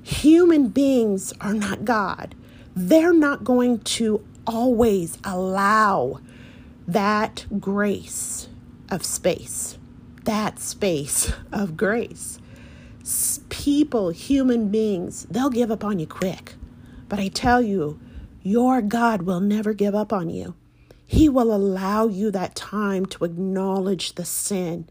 Human 0.02 0.68
beings 0.68 1.32
are 1.40 1.54
not 1.54 1.84
God. 1.84 2.34
They're 2.74 3.12
not 3.12 3.44
going 3.44 3.80
to 3.80 4.24
always 4.46 5.18
allow 5.24 6.20
that 6.87 7.44
grace 7.61 8.48
of 8.90 9.04
space, 9.04 9.78
that 10.24 10.58
space 10.58 11.32
of 11.52 11.76
grace. 11.76 12.38
People, 13.48 14.11
human 14.11 14.68
beings, 14.68 15.26
they'll 15.30 15.50
give 15.50 15.70
up 15.70 15.84
on 15.84 15.98
you 15.98 16.06
quick. 16.06 16.54
But 17.08 17.18
I 17.18 17.28
tell 17.28 17.61
you, 17.61 17.98
your 18.42 18.83
God 18.83 19.22
will 19.22 19.40
never 19.40 19.72
give 19.72 19.94
up 19.94 20.12
on 20.12 20.31
you. 20.31 20.55
He 21.07 21.29
will 21.29 21.55
allow 21.55 22.07
you 22.07 22.31
that 22.31 22.55
time 22.55 23.07
to 23.07 23.24
acknowledge 23.24 24.14
the 24.14 24.24
sin. 24.24 24.88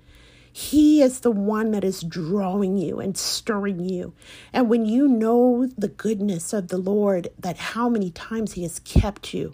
He 0.52 1.04
is 1.04 1.20
the 1.20 1.30
one 1.32 1.70
that 1.72 1.84
is 1.84 2.02
drawing 2.02 2.78
you 2.78 3.00
and 3.00 3.16
stirring 3.16 3.80
you. 3.80 4.14
And 4.52 4.68
when 4.70 4.86
you 4.88 5.08
know 5.08 5.68
the 5.78 5.90
goodness 5.90 6.54
of 6.54 6.70
the 6.70 6.80
Lord, 6.80 7.30
that 7.38 7.58
how 7.58 7.90
many 7.90 8.10
times 8.10 8.54
He 8.54 8.64
has 8.64 8.80
kept 8.80 9.36
you, 9.36 9.54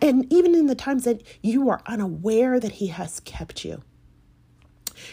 and 0.00 0.32
even 0.32 0.54
in 0.54 0.66
the 0.66 0.76
times 0.76 1.02
that 1.04 1.22
you 1.42 1.68
are 1.68 1.82
unaware 1.86 2.60
that 2.60 2.72
He 2.72 2.86
has 2.88 3.18
kept 3.20 3.64
you, 3.64 3.82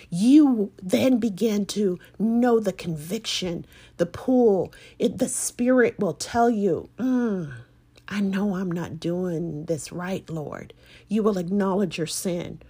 you 0.10 0.72
then 0.82 1.18
begin 1.18 1.66
to 1.68 1.98
know 2.20 2.60
the 2.60 2.74
conviction, 2.74 3.66
the 3.98 4.06
pull. 4.06 4.72
It, 5.00 5.18
the 5.18 5.30
Spirit 5.30 5.98
will 5.98 6.14
tell 6.14 6.50
you, 6.50 6.90
mm, 7.00 7.54
I 8.08 8.22
know 8.22 8.56
I'm 8.56 8.72
not 8.72 9.00
doing 9.00 9.66
this 9.66 9.92
right, 9.92 10.28
Lord. 10.30 10.74
You 11.08 11.24
will 11.24 11.38
acknowledge 11.38 11.98
your 11.98 12.08
sin. 12.08 12.62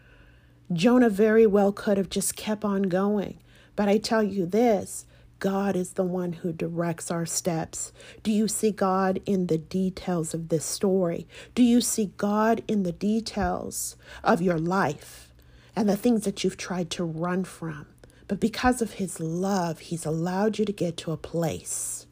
Jonah 0.73 1.10
very 1.10 1.45
well 1.45 1.71
could 1.71 1.97
have 1.97 2.10
just 2.10 2.36
kept 2.36 2.65
on 2.65 2.84
going, 2.84 3.38
But 3.76 3.88
I 3.88 4.00
tell 4.00 4.23
you 4.23 4.45
this 4.45 5.06
God 5.39 5.76
is 5.76 5.93
the 5.93 6.04
one 6.04 6.34
who 6.34 6.52
directs 6.52 7.12
our 7.12 7.26
steps. 7.26 7.91
Do 8.23 8.32
you 8.32 8.47
see 8.47 8.71
God 8.71 9.21
in 9.28 9.47
the 9.47 9.60
details 9.60 10.34
of 10.34 10.50
this 10.50 10.65
story? 10.65 11.28
Do 11.54 11.62
you 11.62 11.80
see 11.80 12.12
God 12.17 12.63
in 12.67 12.82
the 12.82 12.91
details 12.91 13.95
of 14.23 14.41
your 14.41 14.58
life 14.58 15.32
and 15.76 15.88
the 15.88 15.95
things 15.95 16.23
that 16.23 16.43
you've 16.43 16.58
tried 16.58 16.89
to 16.91 17.04
run 17.04 17.43
from? 17.43 17.86
But 18.28 18.39
because 18.39 18.82
of 18.82 18.93
His 18.93 19.19
love, 19.19 19.80
He's 19.80 20.06
allowed 20.06 20.58
you 20.58 20.65
to 20.65 20.73
get 20.73 20.97
to 20.97 21.12
a 21.12 21.17
place 21.17 22.08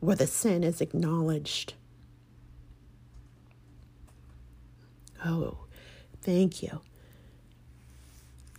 where 0.00 0.16
the 0.16 0.26
sin 0.26 0.62
is 0.62 0.82
acknowledged. 0.82 1.74
Oh, 5.24 5.58
thank 6.22 6.62
you. 6.62 6.80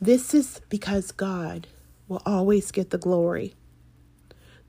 This 0.01 0.33
is 0.33 0.61
because 0.69 1.11
God 1.11 1.67
will 2.07 2.21
always 2.25 2.71
get 2.71 2.89
the 2.89 2.97
glory. 2.97 3.55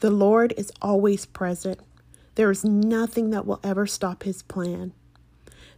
The 0.01 0.11
Lord 0.11 0.55
is 0.57 0.73
always 0.83 1.27
present. 1.27 1.81
There 2.37 2.51
is 2.51 2.65
nothing 2.65 3.31
that 3.31 3.47
will 3.47 3.61
ever 3.65 3.87
stop 3.87 4.25
his 4.25 4.43
plan. 4.43 4.93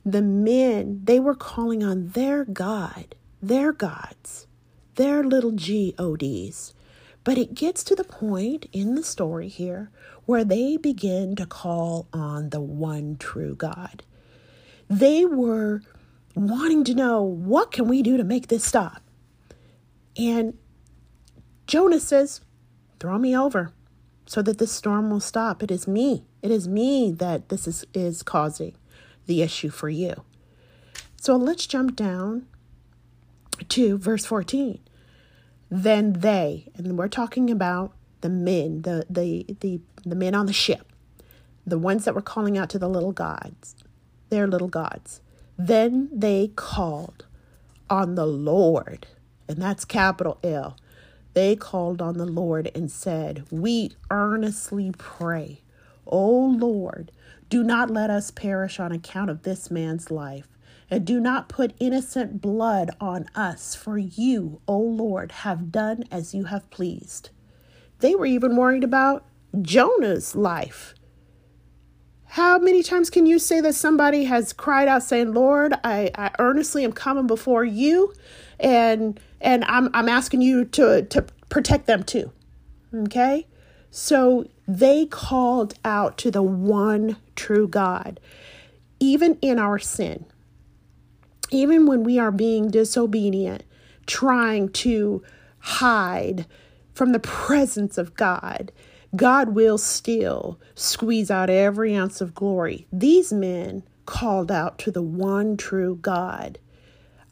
The 0.05 0.23
men, 0.23 1.01
they 1.05 1.21
were 1.21 1.35
calling 1.35 1.83
on 1.83 2.09
their 2.11 2.45
God, 2.45 3.15
their 3.43 3.73
gods, 3.73 4.47
their 4.95 5.25
little 5.25 5.53
gods. 5.53 6.75
But 7.25 7.39
it 7.39 7.55
gets 7.55 7.83
to 7.85 7.97
the 7.97 8.05
point 8.05 8.67
in 8.73 8.95
the 8.95 9.03
story 9.03 9.49
here 9.49 9.91
where 10.27 10.45
they 10.45 10.77
begin 10.77 11.35
to 11.37 11.47
call 11.47 12.07
on 12.13 12.51
the 12.51 12.61
one 12.61 13.17
true 13.19 13.57
God. 13.57 14.03
They 14.89 15.25
were 15.25 15.83
wanting 16.37 16.85
to 16.85 16.95
know 16.95 17.23
what 17.23 17.73
can 17.73 17.89
we 17.89 18.03
do 18.03 18.17
to 18.17 18.25
make 18.25 18.49
this 18.49 18.65
stop? 18.65 19.03
And 20.17 20.57
Jonah 21.67 21.99
says, 21.99 22.43
Throw 23.01 23.19
me 23.19 23.37
over 23.37 23.73
so 24.27 24.43
that 24.43 24.59
the 24.59 24.67
storm 24.67 25.11
will 25.11 25.21
stop. 25.21 25.63
It 25.63 25.71
is 25.71 25.87
me. 25.87 26.25
It 26.43 26.51
is 26.51 26.69
me 26.69 27.11
that 27.13 27.49
this 27.49 27.67
is, 27.67 27.85
is 27.93 28.23
causing 28.23 28.75
the 29.27 29.43
issue 29.43 29.71
for 29.71 29.89
you. 29.89 30.25
So 31.17 31.37
let's 31.37 31.67
jump 31.67 31.97
down 31.97 32.47
to 33.69 33.99
verse 33.99 34.25
14. 34.25 34.79
Then 35.71 36.15
they, 36.15 36.69
and 36.75 36.97
we're 36.97 37.09
talking 37.09 37.51
about 37.51 37.93
the 38.21 38.29
men, 38.29 38.83
the, 38.83 39.05
the, 39.11 39.45
the, 39.61 39.81
the 40.05 40.15
men 40.15 40.35
on 40.35 40.47
the 40.47 40.53
ship, 40.53 40.93
the 41.67 41.79
ones 41.79 42.05
that 42.05 42.15
were 42.15 42.23
calling 42.23 42.57
out 42.57 42.71
to 42.71 42.79
the 42.79 42.89
little 42.89 43.13
gods, 43.13 43.77
their 44.31 44.47
little 44.47 44.69
gods. 44.69 45.21
Then 45.59 46.09
they 46.13 46.49
called 46.55 47.25
on 47.89 48.15
the 48.15 48.27
Lord, 48.27 49.07
and 49.49 49.59
that's 49.59 49.85
capital 49.85 50.39
L 50.43 50.77
they 51.37 51.55
called 51.55 52.01
on 52.01 52.17
the 52.17 52.25
Lord 52.25 52.71
and 52.75 52.91
said, 52.91 53.45
We 53.51 53.91
earnestly 54.11 54.91
pray, 54.97 55.61
O 56.07 56.31
Lord, 56.31 57.13
do 57.51 57.63
not 57.63 57.91
let 57.91 58.09
us 58.09 58.31
perish 58.31 58.81
on 58.81 58.91
account 58.91 59.29
of 59.29 59.43
this 59.43 59.71
man's 59.71 60.11
life, 60.11 60.49
and 60.91 61.05
do 61.05 61.21
not 61.21 61.51
put 61.51 61.75
innocent 61.79 62.41
blood 62.41 62.89
on 63.03 63.27
us, 63.35 63.75
for 63.75 63.99
you, 63.99 64.63
O 64.67 64.79
Lord, 64.79 65.31
have 65.31 65.71
done 65.71 66.05
as 66.11 66.35
you 66.35 66.45
have 66.45 66.71
pleased. 66.71 67.29
They 67.99 68.15
were 68.15 68.25
even 68.25 68.57
worried 68.57 68.83
about 68.83 69.27
Jonah's 69.61 70.35
life. 70.35 70.95
How 72.29 72.59
many 72.59 72.83
times 72.83 73.09
can 73.09 73.27
you 73.27 73.39
say 73.39 73.61
that 73.61 73.75
somebody 73.75 74.25
has 74.25 74.53
cried 74.53 74.89
out 74.89 75.03
saying, 75.03 75.33
Lord, 75.33 75.75
I, 75.85 76.11
I 76.17 76.33
earnestly 76.39 76.85
am 76.85 76.93
coming 76.93 77.27
before 77.27 77.65
you 77.65 78.13
and 78.59 79.19
and 79.41 79.65
I'm 79.65 79.91
I'm 79.95 80.09
asking 80.09 80.41
you 80.43 80.65
to 80.65 81.03
to 81.03 81.25
protect 81.49 81.87
them 81.87 82.03
too. 82.03 82.33
Okay? 82.95 83.47
So 83.91 84.47
they 84.67 85.07
called 85.07 85.75
out 85.85 86.19
to 86.19 86.31
the 86.31 86.43
one 86.43 87.17
true 87.35 87.69
God, 87.69 88.21
even 89.01 89.39
in 89.41 89.59
our 89.59 89.79
sin, 89.79 90.27
even 91.51 91.87
when 91.87 92.03
we 92.03 92.19
are 92.19 92.33
being 92.33 92.71
disobedient, 92.71 93.63
trying 94.07 94.69
to 94.71 95.23
hide 95.59 96.47
from 96.93 97.13
the 97.13 97.19
presence 97.19 97.99
of 97.99 98.15
God. 98.15 98.73
God 99.17 99.51
will 99.51 99.79
still 99.79 100.61
squeeze 100.75 101.31
out 101.31 101.51
every 101.51 101.97
ounce 101.97 102.21
of 102.21 102.35
glory. 102.35 102.87
These 102.93 103.33
men 103.33 103.83
called 104.05 104.53
out 104.53 104.79
to 104.81 104.91
the 104.91 105.03
one 105.03 105.57
true 105.57 105.97
God. 105.97 106.59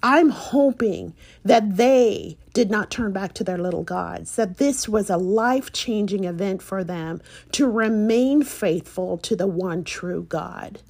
I'm 0.02 0.28
hoping 0.28 1.14
that 1.44 1.76
they 1.76 2.36
did 2.52 2.70
not 2.70 2.90
turn 2.90 3.12
back 3.12 3.32
to 3.34 3.44
their 3.44 3.56
little 3.56 3.84
gods, 3.84 4.36
that 4.36 4.58
this 4.58 4.86
was 4.86 5.08
a 5.08 5.16
life 5.16 5.72
changing 5.72 6.24
event 6.24 6.60
for 6.60 6.84
them 6.84 7.22
to 7.52 7.68
remain 7.70 8.42
faithful 8.42 9.16
to 9.18 9.34
the 9.34 9.46
one 9.46 9.82
true 9.82 10.24
God. 10.24 10.82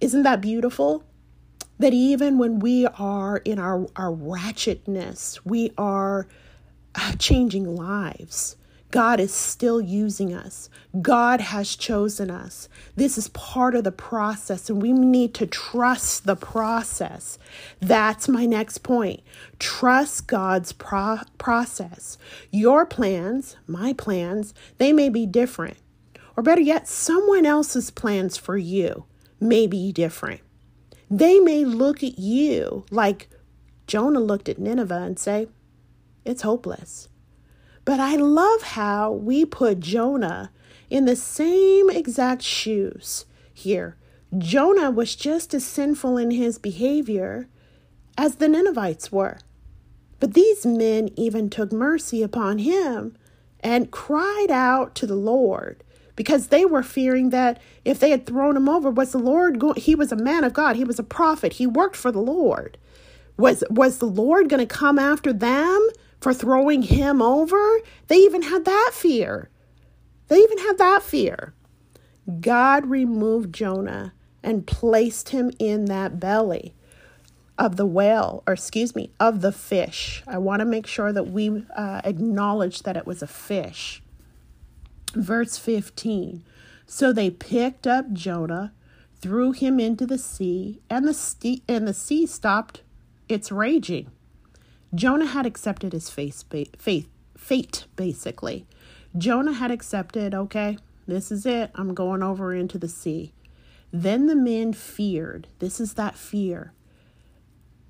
Isn't 0.00 0.24
that 0.24 0.40
beautiful? 0.40 1.04
That 1.78 1.94
even 1.94 2.38
when 2.38 2.58
we 2.58 2.86
are 2.86 3.36
in 3.38 3.58
our, 3.58 3.86
our 3.96 4.12
ratchetness, 4.12 5.38
we 5.44 5.72
are 5.78 6.26
uh, 6.94 7.12
changing 7.12 7.76
lives. 7.76 8.56
God 8.90 9.20
is 9.20 9.34
still 9.34 9.80
using 9.80 10.32
us. 10.32 10.70
God 11.02 11.40
has 11.40 11.74
chosen 11.74 12.30
us. 12.30 12.68
This 12.94 13.18
is 13.18 13.28
part 13.28 13.74
of 13.74 13.84
the 13.84 13.92
process, 13.92 14.70
and 14.70 14.80
we 14.80 14.92
need 14.92 15.34
to 15.34 15.46
trust 15.46 16.24
the 16.24 16.36
process. 16.36 17.38
That's 17.80 18.28
my 18.28 18.46
next 18.46 18.78
point. 18.78 19.20
Trust 19.58 20.26
God's 20.26 20.72
pro- 20.72 21.20
process. 21.38 22.16
Your 22.50 22.86
plans, 22.86 23.56
my 23.66 23.92
plans, 23.92 24.54
they 24.78 24.92
may 24.92 25.08
be 25.08 25.26
different. 25.26 25.76
Or 26.36 26.42
better 26.42 26.60
yet, 26.60 26.86
someone 26.86 27.46
else's 27.46 27.90
plans 27.90 28.36
for 28.36 28.56
you 28.56 29.04
may 29.40 29.66
be 29.66 29.92
different. 29.92 30.40
They 31.10 31.40
may 31.40 31.64
look 31.64 32.02
at 32.02 32.18
you 32.18 32.84
like 32.90 33.28
Jonah 33.86 34.20
looked 34.20 34.48
at 34.48 34.58
Nineveh 34.58 35.02
and 35.02 35.18
say, 35.18 35.48
It's 36.24 36.42
hopeless. 36.42 37.08
But 37.86 38.00
I 38.00 38.16
love 38.16 38.62
how 38.62 39.12
we 39.12 39.44
put 39.44 39.78
Jonah 39.78 40.50
in 40.90 41.04
the 41.04 41.16
same 41.16 41.88
exact 41.88 42.42
shoes 42.42 43.24
here. 43.54 43.96
Jonah 44.36 44.90
was 44.90 45.14
just 45.14 45.54
as 45.54 45.64
sinful 45.64 46.18
in 46.18 46.32
his 46.32 46.58
behavior 46.58 47.48
as 48.18 48.36
the 48.36 48.48
Ninevites 48.48 49.12
were. 49.12 49.38
But 50.18 50.34
these 50.34 50.66
men 50.66 51.10
even 51.16 51.48
took 51.48 51.70
mercy 51.70 52.24
upon 52.24 52.58
him 52.58 53.16
and 53.60 53.92
cried 53.92 54.50
out 54.50 54.96
to 54.96 55.06
the 55.06 55.14
Lord 55.14 55.84
because 56.16 56.48
they 56.48 56.64
were 56.64 56.82
fearing 56.82 57.30
that 57.30 57.60
if 57.84 58.00
they 58.00 58.10
had 58.10 58.26
thrown 58.26 58.56
him 58.56 58.68
over, 58.68 58.90
was 58.90 59.12
the 59.12 59.18
Lord? 59.18 59.62
He 59.76 59.94
was 59.94 60.10
a 60.10 60.16
man 60.16 60.42
of 60.42 60.54
God. 60.54 60.74
He 60.74 60.84
was 60.84 60.98
a 60.98 61.04
prophet. 61.04 61.54
He 61.54 61.68
worked 61.68 61.94
for 61.94 62.10
the 62.10 62.18
Lord. 62.18 62.78
Was 63.36 63.62
was 63.70 63.98
the 63.98 64.06
Lord 64.06 64.48
going 64.48 64.66
to 64.66 64.74
come 64.74 64.98
after 64.98 65.32
them 65.32 65.88
for 66.20 66.32
throwing 66.34 66.82
him 66.82 67.22
over. 67.22 67.78
They 68.08 68.16
even 68.16 68.42
had 68.42 68.64
that 68.64 68.90
fear. 68.92 69.50
They 70.28 70.38
even 70.38 70.58
had 70.58 70.78
that 70.78 71.02
fear. 71.02 71.54
God 72.40 72.86
removed 72.86 73.54
Jonah 73.54 74.12
and 74.42 74.66
placed 74.66 75.30
him 75.30 75.50
in 75.58 75.86
that 75.86 76.18
belly 76.18 76.74
of 77.58 77.76
the 77.76 77.86
whale, 77.86 78.42
or 78.46 78.52
excuse 78.52 78.94
me, 78.94 79.10
of 79.18 79.40
the 79.40 79.52
fish. 79.52 80.22
I 80.26 80.38
want 80.38 80.60
to 80.60 80.66
make 80.66 80.86
sure 80.86 81.12
that 81.12 81.28
we 81.30 81.64
uh, 81.74 82.00
acknowledge 82.04 82.82
that 82.82 82.96
it 82.96 83.06
was 83.06 83.22
a 83.22 83.26
fish. 83.26 84.02
Verse 85.14 85.56
15 85.56 86.44
So 86.86 87.12
they 87.12 87.30
picked 87.30 87.86
up 87.86 88.12
Jonah, 88.12 88.72
threw 89.20 89.52
him 89.52 89.80
into 89.80 90.06
the 90.06 90.18
sea, 90.18 90.80
and 90.90 91.06
the, 91.08 91.14
st- 91.14 91.62
and 91.66 91.88
the 91.88 91.94
sea 91.94 92.26
stopped 92.26 92.82
its 93.28 93.50
raging. 93.50 94.10
Jonah 94.96 95.26
had 95.26 95.44
accepted 95.44 95.92
his 95.92 96.08
faith, 96.08 96.42
fate, 96.78 97.86
basically. 97.96 98.66
Jonah 99.16 99.52
had 99.52 99.70
accepted, 99.70 100.34
okay, 100.34 100.78
this 101.06 101.30
is 101.30 101.44
it. 101.44 101.70
I'm 101.74 101.92
going 101.92 102.22
over 102.22 102.54
into 102.54 102.78
the 102.78 102.88
sea. 102.88 103.32
Then 103.92 104.26
the 104.26 104.34
men 104.34 104.72
feared. 104.72 105.48
This 105.58 105.80
is 105.80 105.94
that 105.94 106.16
fear. 106.16 106.72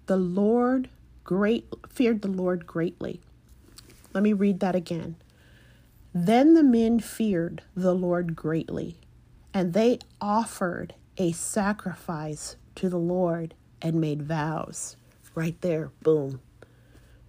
The 0.07 0.16
Lord 0.16 0.88
great 1.23 1.66
feared 1.88 2.23
the 2.23 2.29
Lord 2.29 2.66
greatly. 2.66 3.21
Let 4.12 4.25
me 4.25 4.33
read 4.33 4.59
that 4.61 4.75
again. 4.75 5.14
Then 6.12 6.55
the 6.55 6.64
men 6.64 6.99
feared 6.99 7.62
the 7.77 7.95
Lord 7.95 8.35
greatly, 8.35 8.99
and 9.55 9.75
they 9.75 10.01
offered 10.21 10.95
a 11.19 11.31
sacrifice 11.33 12.57
to 12.75 12.88
the 12.88 12.99
Lord 12.99 13.55
and 13.81 14.01
made 14.01 14.23
vows. 14.23 14.97
Right 15.35 15.61
there, 15.61 15.90
boom 16.03 16.40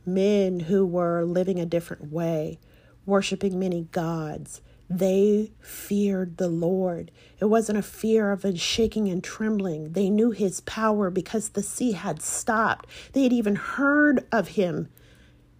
men 0.07 0.61
who 0.61 0.85
were 0.85 1.23
living 1.25 1.59
a 1.59 1.65
different 1.65 2.11
way, 2.11 2.59
worshiping 3.05 3.59
many 3.59 3.83
gods. 3.91 4.61
They 4.89 5.51
feared 5.59 6.37
the 6.37 6.47
Lord. 6.47 7.11
It 7.39 7.45
wasn't 7.45 7.77
a 7.79 7.83
fear 7.83 8.31
of 8.31 8.45
a 8.45 8.55
shaking 8.57 9.09
and 9.09 9.23
trembling. 9.23 9.91
They 9.93 10.09
knew 10.09 10.31
his 10.31 10.61
power 10.61 11.09
because 11.09 11.49
the 11.49 11.63
sea 11.63 11.91
had 11.91 12.21
stopped. 12.21 12.87
They 13.13 13.23
had 13.23 13.33
even 13.33 13.55
heard 13.55 14.25
of 14.31 14.49
him 14.49 14.89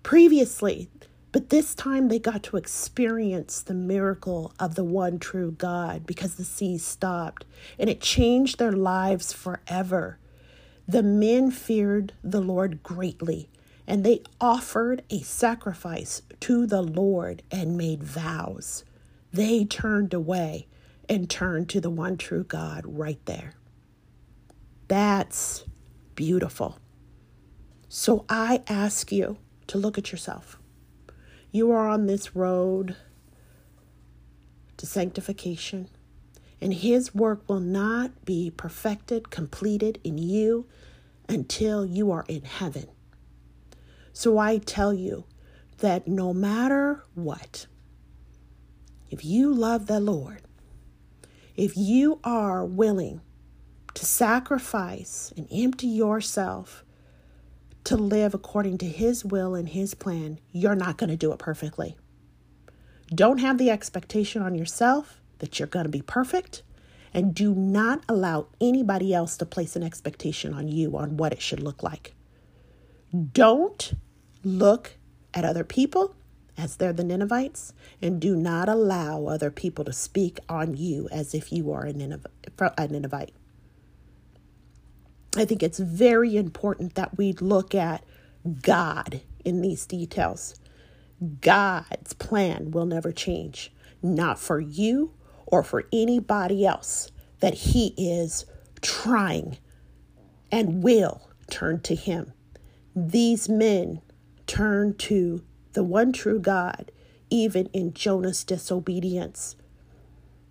previously, 0.04 0.90
But 1.32 1.50
this 1.50 1.76
time 1.76 2.08
they 2.08 2.20
got 2.20 2.44
to 2.44 2.58
experience 2.58 3.62
the 3.62 3.74
miracle 3.74 4.54
of 4.60 4.76
the 4.76 4.84
one 4.84 5.20
true 5.20 5.52
God 5.52 6.06
because 6.06 6.36
the 6.36 6.46
sea 6.46 6.78
stopped 6.78 7.46
and 7.78 7.90
it 7.90 8.02
changed 8.02 8.58
their 8.60 8.72
lives 8.72 9.34
forever. 9.34 10.20
The 10.88 11.04
men 11.04 11.52
feared 11.52 12.14
the 12.24 12.42
Lord 12.42 12.82
greatly 12.82 13.50
and 13.88 14.04
they 14.04 14.22
offered 14.42 15.02
a 15.10 15.22
sacrifice 15.22 16.22
to 16.42 16.68
the 16.68 16.82
Lord 16.82 17.42
and 17.50 17.78
made 17.78 18.04
vows. 18.04 18.84
They 19.32 19.64
turned 19.64 20.14
away 20.14 20.68
and 21.08 21.30
turned 21.30 21.70
to 21.70 21.80
the 21.80 21.90
one 21.90 22.18
true 22.18 22.44
God 22.44 22.84
right 22.86 23.24
there. 23.26 23.54
That's 24.90 25.64
beautiful. 26.16 26.80
So 27.88 28.26
I 28.28 28.62
ask 28.68 29.12
you 29.12 29.38
to 29.68 29.78
look 29.78 29.98
at 29.98 30.12
yourself. 30.12 30.60
You 31.52 31.72
are 31.72 31.88
on 31.88 32.08
this 32.08 32.36
road 32.36 32.98
to 34.76 34.86
sanctification, 34.86 35.90
and 36.62 36.74
His 36.74 37.16
work 37.16 37.48
will 37.48 37.62
not 37.62 38.26
be 38.26 38.52
perfected, 38.52 39.30
completed 39.30 40.00
in 40.04 40.18
you 40.18 40.66
until 41.30 41.86
you 41.86 42.12
are 42.12 42.26
in 42.28 42.44
heaven. 42.44 42.88
So 44.20 44.40
I 44.40 44.58
tell 44.58 44.96
you 44.96 45.26
that 45.78 46.08
no 46.08 46.34
matter 46.34 47.04
what, 47.14 47.68
if 49.12 49.24
you 49.24 49.54
love 49.54 49.86
the 49.86 50.00
Lord, 50.00 50.42
if 51.56 51.78
you 51.78 52.20
are 52.24 52.66
willing 52.66 53.22
to 53.94 54.06
sacrifice 54.08 55.32
and 55.38 55.48
empty 55.52 55.86
yourself 55.86 56.84
to 57.84 57.96
live 57.96 58.34
according 58.34 58.80
to 58.80 58.88
His 58.88 59.24
will 59.24 59.54
and 59.54 59.70
His 59.70 59.94
plan, 59.94 60.40
you're 60.52 60.74
not 60.74 60.98
going 60.98 61.12
to 61.12 61.16
do 61.16 61.32
it 61.32 61.38
perfectly. 61.38 61.96
Don't 63.14 63.38
have 63.38 63.60
the 63.60 63.70
expectation 63.70 64.42
on 64.42 64.56
yourself 64.56 65.22
that 65.38 65.60
you're 65.60 65.68
going 65.68 65.86
to 65.86 65.92
be 65.92 66.02
perfect, 66.02 66.64
and 67.14 67.36
do 67.36 67.54
not 67.54 68.04
allow 68.10 68.48
anybody 68.60 69.14
else 69.14 69.38
to 69.38 69.46
place 69.46 69.76
an 69.76 69.84
expectation 69.84 70.56
on 70.56 70.68
you 70.68 70.98
on 70.98 71.18
what 71.18 71.34
it 71.34 71.42
should 71.44 71.62
look 71.62 71.84
like. 71.84 72.16
Don't 73.32 73.94
look 74.44 74.98
at 75.34 75.46
other 75.46 75.64
people 75.64 76.16
as 76.58 76.78
they're 76.78 76.94
the 76.94 77.04
Ninevites, 77.04 77.72
and 78.02 78.20
do 78.20 78.36
not 78.36 78.68
allow 78.68 79.28
other 79.28 79.52
people 79.52 79.86
to 79.86 79.94
speak 79.94 80.40
on 80.50 80.76
you 80.76 81.08
as 81.12 81.36
if 81.36 81.52
you 81.52 81.72
are 81.72 81.86
a 81.86 81.94
Ninevite. 81.94 83.34
I 85.36 85.46
think 85.46 85.62
it's 85.62 85.78
very 85.78 86.36
important 86.36 86.96
that 86.96 87.16
we 87.16 87.34
look 87.34 87.76
at 87.76 88.04
God 88.64 89.22
in 89.46 89.62
these 89.62 89.86
details. 89.86 90.56
God's 91.42 92.14
plan 92.14 92.72
will 92.72 92.88
never 92.88 93.12
change, 93.12 93.72
not 94.02 94.40
for 94.40 94.60
you 94.60 95.14
or 95.46 95.62
for 95.62 95.86
anybody 95.94 96.66
else, 96.66 97.12
that 97.40 97.54
He 97.54 97.94
is 97.98 98.48
trying 98.82 99.60
and 100.52 100.82
will 100.82 101.30
turn 101.52 101.82
to 101.82 101.94
Him. 101.94 102.34
These 102.96 103.48
men 103.48 104.02
turn 104.48 104.96
to 104.96 105.44
the 105.74 105.84
one 105.84 106.12
true 106.12 106.40
God, 106.40 106.92
even 107.30 107.68
in 107.68 107.94
Jonah's 107.94 108.44
disobedience. 108.44 109.56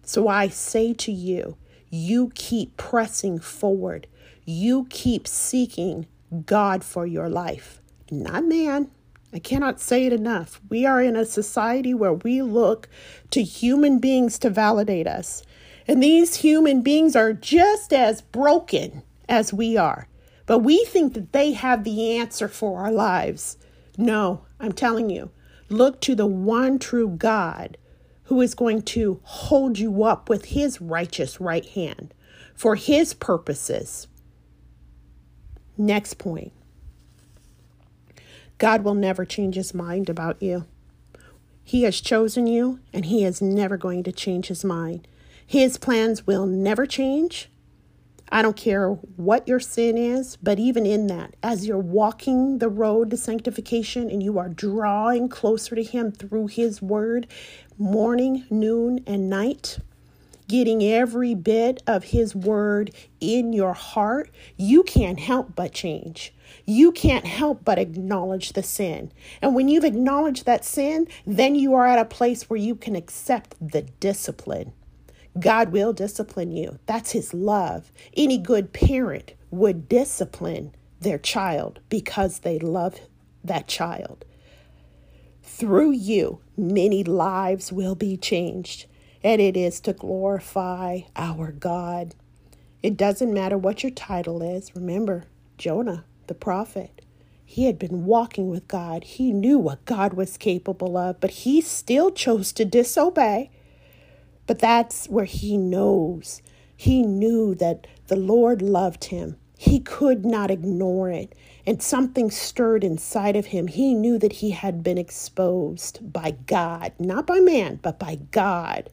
So 0.02 0.28
I 0.28 0.48
say 0.48 0.92
to 0.94 1.11
you, 1.11 1.56
you 1.90 2.30
keep 2.35 2.76
pressing 2.76 3.38
forward 3.38 4.06
you 4.46 4.87
keep 4.88 5.26
seeking 5.26 6.06
God 6.46 6.85
for 6.85 7.04
your 7.04 7.28
life, 7.28 7.80
not 8.11 8.44
man. 8.44 8.90
I 9.35 9.40
cannot 9.40 9.80
say 9.80 10.06
it 10.06 10.12
enough. 10.12 10.61
We 10.70 10.87
are 10.87 11.02
in 11.02 11.16
a 11.16 11.26
society 11.26 11.92
where 11.92 12.12
we 12.12 12.40
look 12.42 12.88
to 13.32 13.42
human 13.42 13.98
beings 13.98 14.38
to 14.38 14.50
validate 14.50 15.09
us. 15.09 15.42
And 15.88 16.00
these 16.00 16.37
human 16.37 16.82
beings 16.82 17.16
are 17.16 17.32
just 17.32 17.92
as 17.92 18.22
broken 18.22 19.02
as 19.28 19.52
we 19.52 19.76
are. 19.76 20.09
But 20.46 20.61
we 20.61 20.85
think 20.85 21.14
that 21.14 21.32
they 21.32 21.52
have 21.52 21.82
the 21.82 22.16
answer 22.16 22.46
for 22.46 22.78
our 22.78 22.92
lives. 22.92 23.59
No, 23.96 24.42
I'm 24.61 24.72
telling 24.72 25.11
you, 25.11 25.30
look 25.68 26.00
to 26.02 26.14
the 26.14 26.26
one 26.26 26.78
true 26.78 27.09
God 27.09 27.78
who 28.24 28.40
is 28.40 28.54
going 28.54 28.82
to 28.82 29.20
hold 29.22 29.78
you 29.78 30.02
up 30.02 30.28
with 30.28 30.46
his 30.46 30.80
righteous 30.80 31.40
right 31.40 31.64
hand 31.64 32.12
for 32.54 32.74
his 32.74 33.14
purposes. 33.14 34.09
Next 35.78 36.14
point 36.14 36.52
God 38.59 38.82
will 38.85 38.94
never 38.94 39.24
change 39.24 39.54
his 39.54 39.74
mind 39.74 40.09
about 40.09 40.42
you. 40.42 40.64
He 41.62 41.82
has 41.82 42.00
chosen 42.00 42.46
you, 42.46 42.80
and 42.92 43.06
he 43.06 43.24
is 43.24 43.42
never 43.42 43.76
going 43.76 44.02
to 44.04 44.12
change 44.12 44.46
his 44.46 44.64
mind. 44.64 45.06
His 45.46 45.76
plans 45.76 46.26
will 46.26 46.46
never 46.46 46.87
change. 46.87 47.50
I 48.28 48.42
don't 48.42 48.56
care 48.56 48.90
what 48.90 49.46
your 49.46 49.60
sin 49.60 49.96
is, 49.96 50.36
but 50.42 50.58
even 50.58 50.84
in 50.84 51.06
that, 51.06 51.34
as 51.44 51.66
you're 51.66 51.78
walking 51.78 52.58
the 52.58 52.68
road 52.68 53.10
to 53.10 53.16
sanctification 53.16 54.10
and 54.10 54.20
you 54.20 54.36
are 54.38 54.48
drawing 54.48 55.28
closer 55.28 55.76
to 55.76 55.82
Him 55.82 56.10
through 56.10 56.48
His 56.48 56.82
Word, 56.82 57.28
morning, 57.78 58.44
noon, 58.50 59.04
and 59.06 59.30
night, 59.30 59.78
getting 60.48 60.82
every 60.82 61.34
bit 61.36 61.82
of 61.86 62.04
His 62.04 62.34
Word 62.34 62.90
in 63.20 63.52
your 63.52 63.74
heart, 63.74 64.28
you 64.56 64.82
can't 64.82 65.20
help 65.20 65.54
but 65.54 65.72
change. 65.72 66.34
You 66.64 66.90
can't 66.90 67.26
help 67.26 67.64
but 67.64 67.78
acknowledge 67.78 68.54
the 68.54 68.62
sin. 68.62 69.12
And 69.40 69.54
when 69.54 69.68
you've 69.68 69.84
acknowledged 69.84 70.46
that 70.46 70.64
sin, 70.64 71.06
then 71.24 71.54
you 71.54 71.74
are 71.74 71.86
at 71.86 72.00
a 72.00 72.04
place 72.04 72.50
where 72.50 72.58
you 72.58 72.74
can 72.74 72.96
accept 72.96 73.54
the 73.60 73.82
discipline. 73.82 74.72
God 75.40 75.72
will 75.72 75.92
discipline 75.92 76.53
you. 76.53 76.79
That's 76.87 77.12
His 77.12 77.35
love. 77.35 77.92
Any 78.16 78.38
good 78.38 78.72
parent 78.72 79.35
would 79.51 79.88
discipline 79.88 80.75
their 81.01 81.18
child 81.18 81.81
because 81.88 82.40
they 82.40 82.59
love 82.59 83.01
that 83.44 83.68
child. 83.68 84.25
Through 85.42 85.92
you, 85.92 86.40
many 86.57 87.05
lives 87.05 87.72
will 87.72 87.94
be 87.94 88.16
changed 88.16 88.87
and 89.25 89.40
it 89.40 89.57
is 89.57 89.81
to 89.81 89.92
glorify 89.92 91.01
our 91.16 91.53
God. 91.53 92.14
It 92.83 92.96
doesn't 92.96 93.35
matter 93.35 93.59
what 93.59 93.83
your 93.83 93.90
title 93.92 94.42
is. 94.42 94.75
Remember, 94.77 95.25
Jonah, 95.59 96.05
the 96.29 96.35
prophet, 96.35 97.03
he 97.44 97.64
had 97.66 97.79
been 97.79 98.05
walking 98.05 98.51
with 98.51 98.68
God. 98.68 99.05
He 99.05 99.33
knew 99.33 99.59
what 99.59 99.85
God 99.85 100.14
was 100.14 100.37
capable 100.37 100.96
of, 100.96 101.20
but 101.20 101.31
he 101.31 101.61
still 101.61 102.11
chose 102.11 102.53
to 102.53 102.64
disobey. 102.64 103.51
But 104.46 104.59
that's 104.59 105.06
where 105.09 105.24
he 105.24 105.56
knows. 105.56 106.42
He 106.76 107.02
knew 107.02 107.54
that 107.56 107.87
the 108.09 108.16
Lord 108.16 108.62
loved 108.62 109.06
him. 109.06 109.37
He 109.59 109.80
could 109.80 110.24
not 110.24 110.50
ignore 110.50 111.11
it. 111.11 111.35
And 111.66 111.82
something 111.82 112.30
stirred 112.30 112.85
inside 112.85 113.37
of 113.37 113.46
him. 113.46 113.66
He 113.68 113.94
knew 113.94 114.18
that 114.18 114.35
he 114.35 114.50
had 114.50 114.82
been 114.82 114.98
exposed 114.98 116.12
by 116.12 116.32
God, 116.46 116.92
not 116.98 117.26
by 117.26 117.40
man, 117.40 117.80
but 117.82 117.98
by 117.98 118.16
God. 118.30 118.90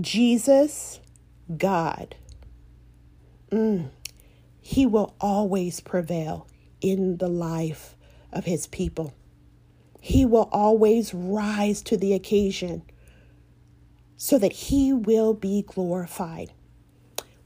Jesus, 0.00 1.00
God, 1.58 2.14
mm, 3.50 3.90
He 4.60 4.86
will 4.86 5.14
always 5.20 5.80
prevail 5.80 6.46
in 6.80 7.18
the 7.18 7.28
life 7.28 7.94
of 8.32 8.46
His 8.46 8.66
people. 8.66 9.12
He 10.00 10.24
will 10.24 10.48
always 10.50 11.12
rise 11.12 11.82
to 11.82 11.96
the 11.98 12.14
occasion 12.14 12.82
so 14.22 14.38
that 14.38 14.52
He 14.52 14.92
will 14.92 15.34
be 15.34 15.62
glorified. 15.62 16.52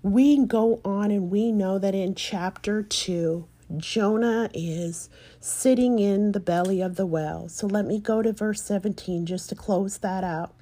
We 0.03 0.45
go 0.45 0.83
on 0.85 1.11
and 1.11 1.31
we 1.31 1.51
know 1.51 1.79
that 1.79 1.95
in 1.95 2.15
chapter 2.15 2.83
2, 2.83 3.49
Jonah 3.79 4.51
is 4.53 5.09
sitting 5.41 5.99
in 5.99 6.33
the 6.33 6.39
belly 6.39 6.83
of 6.83 6.97
the 6.97 7.07
well. 7.07 7.49
So 7.49 7.67
let 7.67 7.87
me 7.87 7.99
go 7.99 8.21
to 8.21 8.31
verse 8.31 8.61
17 8.61 9.25
just 9.25 9.49
to 9.49 9.55
close 9.55 9.97
that 9.99 10.23
out. 10.23 10.55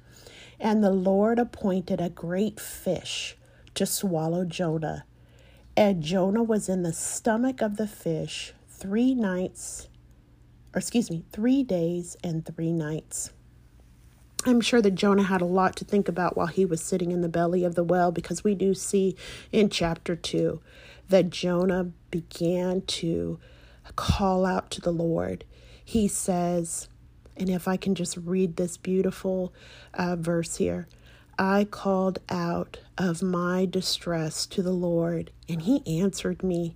And 0.57 0.81
the 0.81 0.89
Lord 0.89 1.37
appointed 1.37 1.99
a 1.99 2.09
great 2.09 2.61
fish 2.61 3.35
to 3.73 3.85
swallow 3.85 4.45
Jonah. 4.45 5.03
And 5.75 6.01
Jonah 6.01 6.43
was 6.43 6.69
in 6.69 6.83
the 6.83 6.93
stomach 6.93 7.61
of 7.61 7.75
the 7.75 7.87
fish 7.87 8.53
three 8.69 9.13
nights, 9.13 9.89
or 10.73 10.79
excuse 10.79 11.11
me, 11.11 11.25
three 11.33 11.61
days 11.61 12.15
and 12.23 12.45
three 12.45 12.71
nights. 12.71 13.33
I'm 14.45 14.61
sure 14.61 14.81
that 14.81 14.95
Jonah 14.95 15.23
had 15.23 15.41
a 15.41 15.45
lot 15.45 15.75
to 15.77 15.85
think 15.85 16.07
about 16.07 16.37
while 16.37 16.47
he 16.47 16.65
was 16.65 16.81
sitting 16.81 17.11
in 17.11 17.21
the 17.21 17.29
belly 17.29 17.63
of 17.63 17.75
the 17.75 17.83
well 17.83 18.11
because 18.11 18.43
we 18.43 18.53
do 18.53 18.73
see 18.73 19.15
in 19.51 19.69
chapter 19.69 20.15
2 20.15 20.61
that 21.09 21.31
Jonah 21.31 21.91
began 22.11 22.81
to 22.81 23.39
call 23.95 24.45
out 24.45 24.69
to 24.71 24.81
the 24.81 24.91
Lord. 24.91 25.45
He 25.83 26.07
says, 26.07 26.87
and 27.35 27.49
if 27.49 27.67
I 27.67 27.75
can 27.75 27.95
just 27.95 28.17
read 28.17 28.55
this 28.55 28.77
beautiful 28.77 29.51
uh, 29.93 30.15
verse 30.15 30.57
here 30.57 30.87
I 31.37 31.65
called 31.65 32.19
out 32.29 32.77
of 32.97 33.21
my 33.21 33.65
distress 33.65 34.45
to 34.45 34.63
the 34.63 34.71
Lord, 34.71 35.31
and 35.49 35.63
he 35.63 35.83
answered 35.99 36.43
me. 36.43 36.75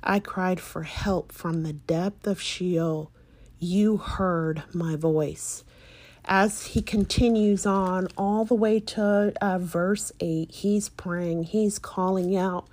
I 0.00 0.20
cried 0.20 0.60
for 0.60 0.84
help 0.84 1.32
from 1.32 1.64
the 1.64 1.72
depth 1.72 2.26
of 2.28 2.40
Sheol. 2.40 3.10
you 3.58 3.96
heard 3.96 4.62
my 4.72 4.94
voice. 4.94 5.64
As 6.28 6.66
he 6.66 6.82
continues 6.82 7.66
on 7.66 8.08
all 8.18 8.44
the 8.44 8.54
way 8.54 8.80
to 8.80 9.32
uh, 9.40 9.58
verse 9.58 10.12
8, 10.18 10.50
he's 10.50 10.88
praying, 10.88 11.44
he's 11.44 11.78
calling 11.78 12.36
out. 12.36 12.66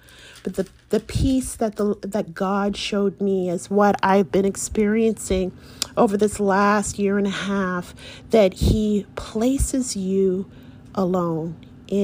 But 0.44 0.56
the, 0.56 0.68
the 0.90 1.00
peace 1.00 1.56
that, 1.56 1.76
the, 1.76 1.96
that 2.02 2.34
God 2.34 2.76
showed 2.76 3.22
me 3.22 3.50
is 3.50 3.70
what 3.70 3.96
I've 4.02 4.32
been 4.32 4.46
experiencing 4.46 5.52
over 5.96 6.18
this 6.18 6.40
last 6.40 6.98
year 6.98 7.18
and 7.20 7.28
a 7.28 7.32
half 7.32 7.94
that 8.32 8.56
he 8.56 9.06
places 9.16 9.96
you 9.96 10.50
alone 10.96 11.56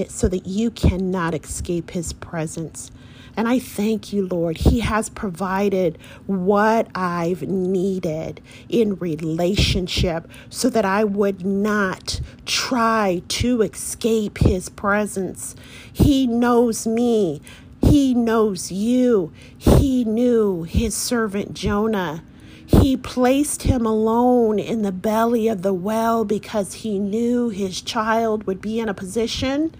so 0.07 0.27
that 0.27 0.45
you 0.45 0.69
cannot 0.69 1.33
escape 1.33 1.91
his 1.91 2.13
presence. 2.13 2.91
And 3.39 3.47
I 3.47 3.57
thank 3.57 4.11
you, 4.11 4.27
Lord. 4.27 4.57
He 4.57 4.81
has 4.81 5.07
provided 5.07 5.97
what 6.27 6.89
I've 6.93 7.43
needed 7.43 8.41
in 8.67 8.95
relationship 8.95 10.29
so 10.49 10.69
that 10.69 10.83
I 10.83 11.05
would 11.05 11.45
not 11.45 12.19
try 12.45 13.21
to 13.29 13.61
escape 13.61 14.39
His 14.39 14.67
presence. 14.67 15.55
He 15.93 16.27
knows 16.27 16.85
me. 16.85 17.41
He 17.81 18.13
knows 18.13 18.73
you. 18.73 19.31
He 19.57 20.03
knew 20.03 20.63
His 20.63 20.93
servant 20.93 21.53
Jonah. 21.53 22.21
He 22.65 22.97
placed 22.97 23.63
him 23.63 23.85
alone 23.85 24.59
in 24.59 24.81
the 24.81 24.91
belly 24.91 25.47
of 25.47 25.61
the 25.61 25.73
well 25.73 26.25
because 26.25 26.73
he 26.73 26.99
knew 26.99 27.47
his 27.47 27.81
child 27.81 28.43
would 28.43 28.59
be 28.59 28.81
in 28.81 28.89
a 28.89 28.93
position 28.93 29.73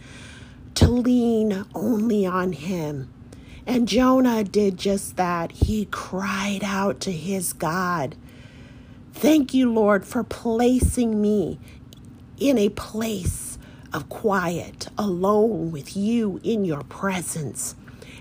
to 0.76 0.88
lean 0.88 1.66
only 1.76 2.26
on 2.26 2.54
him. 2.54 3.10
And 3.66 3.88
Jonah 3.88 4.44
did 4.44 4.78
just 4.78 5.16
that. 5.18 5.52
He 5.52 5.86
cried 5.92 6.62
out 6.64 7.00
to 7.02 7.12
his 7.12 7.54
God. 7.54 8.16
Thank 9.14 9.54
you, 9.54 9.72
Lord, 9.72 10.06
for 10.06 10.24
placing 10.24 11.22
me 11.22 11.60
in 12.40 12.58
a 12.58 12.70
place 12.70 13.58
of 13.92 14.10
quiet, 14.10 14.88
alone 14.98 15.72
with 15.72 15.96
you 15.98 16.40
in 16.44 16.64
your 16.64 16.84
presence, 16.84 17.76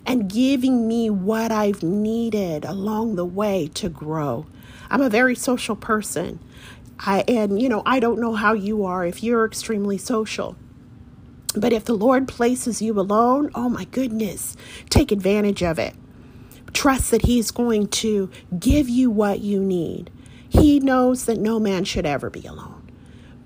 and 0.06 0.30
giving 0.30 0.88
me 0.88 1.10
what 1.10 1.52
I've 1.52 1.82
needed 1.82 2.64
along 2.64 3.16
the 3.16 3.24
way 3.24 3.68
to 3.74 3.88
grow. 3.88 4.46
I'm 4.90 5.02
a 5.02 5.10
very 5.10 5.34
social 5.34 5.76
person. 5.76 6.40
I 6.98 7.20
and 7.28 7.60
you 7.60 7.68
know, 7.68 7.82
I 7.86 8.00
don't 8.00 8.20
know 8.20 8.34
how 8.34 8.54
you 8.54 8.84
are 8.84 9.04
if 9.04 9.22
you're 9.22 9.44
extremely 9.44 9.98
social. 9.98 10.56
But 11.60 11.72
if 11.72 11.84
the 11.84 11.94
Lord 11.94 12.28
places 12.28 12.80
you 12.80 12.98
alone, 12.98 13.50
oh 13.54 13.68
my 13.68 13.84
goodness, 13.84 14.56
take 14.90 15.10
advantage 15.10 15.62
of 15.62 15.78
it. 15.78 15.94
Trust 16.72 17.10
that 17.10 17.22
He's 17.22 17.50
going 17.50 17.88
to 17.88 18.30
give 18.58 18.88
you 18.88 19.10
what 19.10 19.40
you 19.40 19.60
need. 19.60 20.10
He 20.48 20.80
knows 20.80 21.24
that 21.24 21.38
no 21.38 21.58
man 21.58 21.84
should 21.84 22.06
ever 22.06 22.30
be 22.30 22.46
alone. 22.46 22.90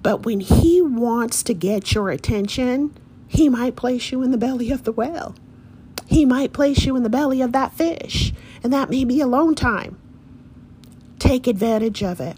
But 0.02 0.24
when 0.24 0.40
He 0.40 0.82
wants 0.82 1.42
to 1.44 1.54
get 1.54 1.94
your 1.94 2.10
attention, 2.10 2.96
He 3.28 3.48
might 3.48 3.76
place 3.76 4.12
you 4.12 4.22
in 4.22 4.30
the 4.30 4.38
belly 4.38 4.70
of 4.70 4.84
the 4.84 4.92
whale. 4.92 5.34
He 6.06 6.24
might 6.24 6.52
place 6.52 6.84
you 6.84 6.96
in 6.96 7.04
the 7.04 7.08
belly 7.08 7.40
of 7.40 7.52
that 7.52 7.72
fish, 7.72 8.34
and 8.62 8.72
that 8.72 8.90
may 8.90 9.04
be 9.04 9.20
alone 9.20 9.54
time. 9.54 9.98
Take 11.18 11.46
advantage 11.46 12.02
of 12.02 12.20
it. 12.20 12.36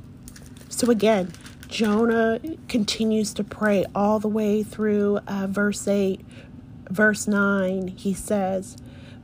So, 0.69 0.91
again, 0.91 1.33
Jonah 1.75 2.39
continues 2.69 3.35
to 3.35 3.43
pray 3.43 3.85
all 3.97 4.21
the 4.21 4.29
way 4.29 4.63
through 4.63 5.19
uh, 5.27 5.49
verse 5.51 5.89
8. 5.89 6.25
Verse 6.89 7.27
9, 7.27 7.89
he 7.89 8.15
says, 8.15 8.77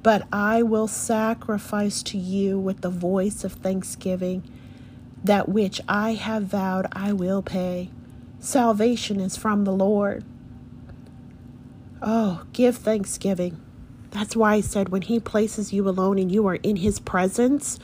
But 0.03 0.27
I 0.33 0.65
will 0.65 0.89
sacrifice 0.89 2.03
to 2.03 2.19
you 2.19 2.59
with 2.59 2.81
the 2.81 2.91
voice 2.91 3.45
of 3.45 3.53
thanksgiving. 3.53 4.43
That 5.23 5.49
which 5.49 5.81
I 5.89 6.15
have 6.15 6.43
vowed 6.43 6.89
I 6.91 7.13
will 7.13 7.41
pay. 7.41 7.93
Salvation 8.41 9.21
is 9.21 9.37
from 9.37 9.63
the 9.63 9.71
Lord. 9.73 10.25
Oh, 12.03 12.43
give 12.53 12.77
thanksgiving. 12.79 13.61
That's 14.11 14.35
why 14.35 14.55
I 14.55 14.61
said 14.61 14.89
when 14.89 15.03
He 15.03 15.21
places 15.21 15.73
you 15.73 15.89
alone 15.89 16.19
and 16.19 16.33
you 16.33 16.49
are 16.49 16.57
in 16.57 16.75
His 16.75 16.99
presence, 16.99 17.79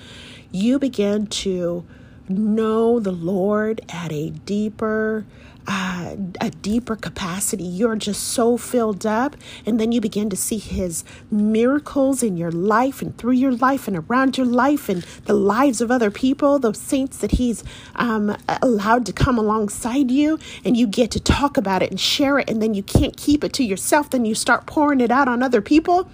you 0.50 0.80
begin 0.80 1.28
to 1.28 1.86
know 2.28 3.00
the 3.00 3.12
Lord 3.12 3.80
at 3.88 4.12
a 4.12 4.30
deeper, 4.30 5.24
uh, 5.66 6.16
a 6.40 6.50
deeper 6.50 6.96
capacity. 6.96 7.64
You're 7.64 7.96
just 7.96 8.22
so 8.22 8.56
filled 8.56 9.06
up, 9.06 9.36
and 9.64 9.78
then 9.80 9.92
you 9.92 10.00
begin 10.00 10.30
to 10.30 10.36
see 10.36 10.58
His 10.58 11.04
miracles 11.30 12.22
in 12.22 12.36
your 12.36 12.50
life 12.50 13.02
and 13.02 13.16
through 13.16 13.32
your 13.32 13.52
life 13.52 13.88
and 13.88 13.96
around 13.96 14.36
your 14.36 14.46
life 14.46 14.88
and 14.88 15.02
the 15.24 15.34
lives 15.34 15.80
of 15.80 15.90
other 15.90 16.10
people, 16.10 16.58
those 16.58 16.78
saints 16.78 17.18
that 17.18 17.32
He's 17.32 17.64
um, 17.94 18.36
allowed 18.62 19.06
to 19.06 19.12
come 19.12 19.38
alongside 19.38 20.10
you, 20.10 20.38
and 20.64 20.76
you 20.76 20.86
get 20.86 21.10
to 21.12 21.20
talk 21.20 21.56
about 21.56 21.82
it 21.82 21.90
and 21.90 22.00
share 22.00 22.38
it, 22.38 22.50
and 22.50 22.62
then 22.62 22.74
you 22.74 22.82
can't 22.82 23.16
keep 23.16 23.44
it 23.44 23.52
to 23.54 23.64
yourself. 23.64 24.10
Then 24.10 24.24
you 24.24 24.34
start 24.34 24.66
pouring 24.66 25.00
it 25.00 25.10
out 25.10 25.28
on 25.28 25.42
other 25.42 25.60
people. 25.60 26.08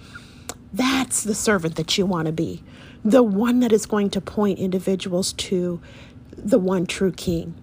That's 0.71 1.23
the 1.23 1.35
servant 1.35 1.75
that 1.75 1.97
you 1.97 2.05
want 2.05 2.25
to 2.25 2.31
be 2.31 2.63
the 3.03 3.23
one 3.23 3.59
that 3.59 3.71
is 3.71 3.85
going 3.85 4.09
to 4.11 4.21
point 4.21 4.59
individuals 4.59 5.33
to 5.33 5.81
the 6.37 6.59
one 6.59 6.85
true 6.85 7.11
King. 7.11 7.53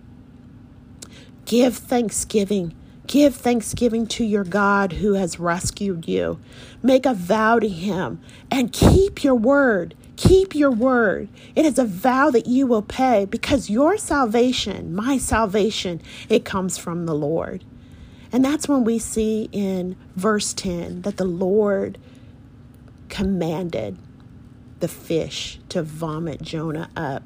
Give 1.46 1.76
thanksgiving. 1.76 2.74
Give 3.06 3.34
thanksgiving 3.34 4.06
to 4.08 4.24
your 4.24 4.44
God 4.44 4.92
who 4.94 5.14
has 5.14 5.40
rescued 5.40 6.06
you. 6.06 6.38
Make 6.82 7.06
a 7.06 7.14
vow 7.14 7.58
to 7.58 7.68
Him 7.68 8.20
and 8.50 8.72
keep 8.72 9.24
your 9.24 9.34
word. 9.34 9.94
Keep 10.16 10.54
your 10.54 10.70
word. 10.70 11.28
It 11.56 11.64
is 11.64 11.78
a 11.78 11.84
vow 11.84 12.30
that 12.30 12.46
you 12.46 12.66
will 12.66 12.82
pay 12.82 13.24
because 13.24 13.70
your 13.70 13.96
salvation, 13.96 14.94
my 14.94 15.16
salvation, 15.18 16.02
it 16.28 16.44
comes 16.44 16.76
from 16.76 17.06
the 17.06 17.14
Lord. 17.14 17.64
And 18.30 18.44
that's 18.44 18.68
when 18.68 18.84
we 18.84 18.98
see 18.98 19.48
in 19.50 19.96
verse 20.14 20.52
10 20.52 21.02
that 21.02 21.16
the 21.16 21.24
Lord 21.24 21.98
commanded 23.08 23.96
the 24.80 24.88
fish 24.88 25.60
to 25.68 25.82
vomit 25.82 26.42
Jonah 26.42 26.90
up. 26.96 27.22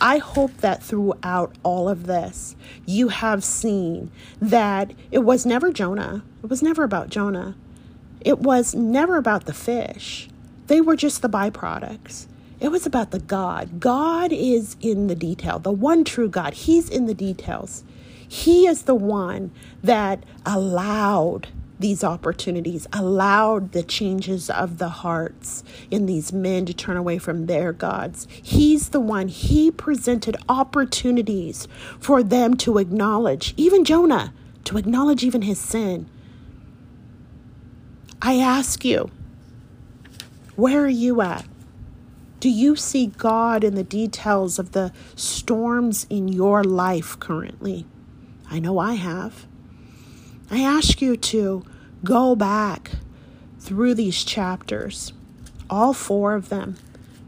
I 0.00 0.18
hope 0.18 0.58
that 0.58 0.82
throughout 0.82 1.54
all 1.62 1.88
of 1.88 2.06
this, 2.06 2.56
you 2.84 3.08
have 3.08 3.42
seen 3.44 4.10
that 4.40 4.92
it 5.10 5.20
was 5.20 5.46
never 5.46 5.72
Jonah. 5.72 6.22
It 6.42 6.50
was 6.50 6.62
never 6.62 6.84
about 6.84 7.08
Jonah. 7.08 7.56
It 8.20 8.40
was 8.40 8.74
never 8.74 9.16
about 9.16 9.46
the 9.46 9.52
fish. 9.52 10.28
They 10.66 10.80
were 10.80 10.96
just 10.96 11.22
the 11.22 11.28
byproducts. 11.28 12.26
It 12.60 12.68
was 12.68 12.86
about 12.86 13.10
the 13.10 13.20
God. 13.20 13.80
God 13.80 14.32
is 14.32 14.76
in 14.80 15.06
the 15.06 15.14
detail, 15.14 15.58
the 15.58 15.72
one 15.72 16.04
true 16.04 16.28
God. 16.28 16.54
He's 16.54 16.88
in 16.88 17.06
the 17.06 17.14
details. 17.14 17.84
He 18.26 18.66
is 18.66 18.82
the 18.82 18.94
one 18.94 19.52
that 19.82 20.24
allowed 20.46 21.48
these 21.78 22.04
opportunities, 22.04 22.86
allowed 22.92 23.72
the 23.72 23.82
changes 23.82 24.48
of 24.48 24.78
the 24.78 24.88
hearts 24.88 25.64
in 25.90 26.06
these 26.06 26.32
men 26.32 26.66
to 26.66 26.74
turn 26.74 26.96
away 26.96 27.18
from 27.18 27.46
their 27.46 27.72
gods. 27.72 28.26
He's 28.30 28.90
the 28.90 29.00
one, 29.00 29.28
he 29.28 29.70
presented 29.70 30.36
opportunities 30.48 31.66
for 31.98 32.22
them 32.22 32.56
to 32.58 32.78
acknowledge, 32.78 33.54
even 33.56 33.84
Jonah, 33.84 34.32
to 34.64 34.78
acknowledge 34.78 35.24
even 35.24 35.42
his 35.42 35.58
sin. 35.58 36.08
I 38.22 38.38
ask 38.38 38.84
you, 38.84 39.10
where 40.56 40.84
are 40.84 40.88
you 40.88 41.20
at? 41.20 41.44
Do 42.40 42.48
you 42.48 42.76
see 42.76 43.06
God 43.06 43.64
in 43.64 43.74
the 43.74 43.84
details 43.84 44.58
of 44.58 44.72
the 44.72 44.92
storms 45.16 46.06
in 46.08 46.28
your 46.28 46.62
life 46.62 47.18
currently? 47.18 47.86
I 48.50 48.60
know 48.60 48.78
I 48.78 48.94
have. 48.94 49.46
I 50.50 50.60
ask 50.60 51.00
you 51.00 51.16
to 51.16 51.64
go 52.04 52.36
back 52.36 52.92
through 53.58 53.94
these 53.94 54.24
chapters, 54.24 55.12
all 55.70 55.94
four 55.94 56.34
of 56.34 56.50
them, 56.50 56.76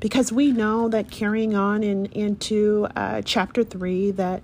because 0.01 0.31
we 0.31 0.53
know 0.53 0.89
that 0.89 1.11
carrying 1.11 1.55
on 1.55 1.83
in, 1.83 2.07
into 2.07 2.87
uh, 2.95 3.23
chapter 3.23 3.65
three 3.65 4.11
that 4.13 4.43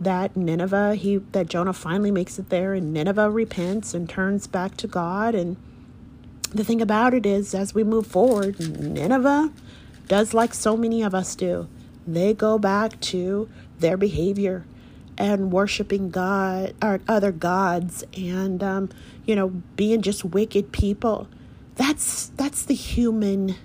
that 0.00 0.36
Nineveh, 0.36 0.94
he 0.94 1.16
that 1.32 1.48
Jonah 1.48 1.72
finally 1.72 2.10
makes 2.10 2.38
it 2.38 2.50
there, 2.50 2.74
and 2.74 2.92
Nineveh 2.92 3.30
repents 3.30 3.94
and 3.94 4.08
turns 4.08 4.46
back 4.46 4.76
to 4.78 4.86
God. 4.86 5.34
And 5.34 5.56
the 6.52 6.64
thing 6.64 6.80
about 6.80 7.14
it 7.14 7.26
is, 7.26 7.54
as 7.54 7.74
we 7.74 7.84
move 7.84 8.06
forward, 8.06 8.58
Nineveh 8.60 9.52
does 10.06 10.34
like 10.34 10.54
so 10.54 10.76
many 10.76 11.02
of 11.02 11.14
us 11.14 11.34
do. 11.34 11.68
They 12.06 12.32
go 12.32 12.58
back 12.58 13.00
to 13.00 13.48
their 13.78 13.96
behavior 13.96 14.64
and 15.18 15.52
worshiping 15.52 16.10
God 16.10 16.74
or 16.82 17.00
other 17.08 17.32
gods 17.32 18.04
and 18.16 18.62
um, 18.62 18.90
you 19.26 19.36
know 19.36 19.48
being 19.76 20.02
just 20.02 20.24
wicked 20.24 20.72
people. 20.72 21.28
That's 21.76 22.28
that's 22.30 22.64
the 22.64 22.74
human 22.74 23.56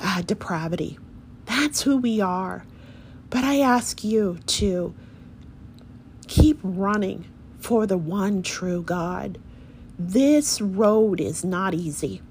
uh, 0.00 0.22
depravity. 0.22 0.98
That's 1.46 1.82
who 1.82 1.98
we 1.98 2.20
are. 2.20 2.66
But 3.30 3.44
I 3.44 3.60
ask 3.60 4.04
you 4.04 4.38
to 4.46 4.94
keep 6.28 6.58
running 6.62 7.26
for 7.60 7.86
the 7.86 7.98
one 7.98 8.42
true 8.42 8.82
God. 8.82 9.38
This 9.98 10.60
road 10.60 11.20
is 11.20 11.44
not 11.44 11.74
easy. 11.74 12.22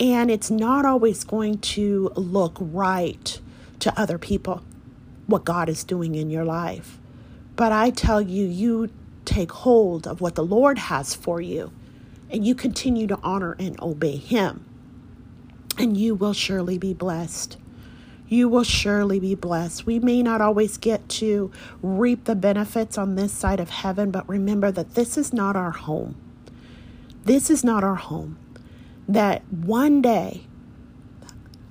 And 0.00 0.30
it's 0.30 0.50
not 0.50 0.84
always 0.84 1.24
going 1.24 1.58
to 1.58 2.12
look 2.16 2.56
right 2.60 3.40
to 3.80 3.98
other 4.00 4.18
people. 4.18 4.62
what 5.26 5.44
God 5.44 5.68
is 5.68 5.84
doing 5.84 6.14
in 6.14 6.30
your 6.30 6.44
life. 6.44 6.98
But 7.56 7.72
I 7.72 7.90
tell 7.90 8.20
you, 8.20 8.46
you 8.46 8.90
take 9.24 9.52
hold 9.52 10.06
of 10.06 10.20
what 10.20 10.34
the 10.34 10.44
Lord 10.44 10.78
has 10.78 11.14
for 11.14 11.40
you 11.40 11.72
and 12.30 12.44
you 12.44 12.54
continue 12.54 13.06
to 13.06 13.18
honor 13.22 13.54
and 13.58 13.80
obey 13.80 14.16
Him, 14.16 14.64
and 15.78 15.96
you 15.96 16.14
will 16.14 16.32
surely 16.32 16.78
be 16.78 16.92
blessed. 16.92 17.56
You 18.26 18.48
will 18.48 18.64
surely 18.64 19.20
be 19.20 19.34
blessed. 19.34 19.86
We 19.86 20.00
may 20.00 20.22
not 20.22 20.40
always 20.40 20.78
get 20.78 21.08
to 21.10 21.52
reap 21.82 22.24
the 22.24 22.34
benefits 22.34 22.98
on 22.98 23.14
this 23.14 23.32
side 23.32 23.60
of 23.60 23.70
heaven, 23.70 24.10
but 24.10 24.28
remember 24.28 24.72
that 24.72 24.94
this 24.94 25.16
is 25.16 25.32
not 25.32 25.54
our 25.54 25.70
home. 25.70 26.16
This 27.24 27.50
is 27.50 27.62
not 27.62 27.84
our 27.84 27.94
home. 27.94 28.38
That 29.06 29.42
one 29.52 30.02
day 30.02 30.46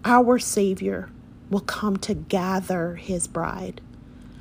our 0.06 0.40
Savior 0.40 1.10
will 1.50 1.62
come 1.62 1.98
to 1.98 2.14
gather 2.14 2.96
His 2.96 3.28
bride. 3.28 3.82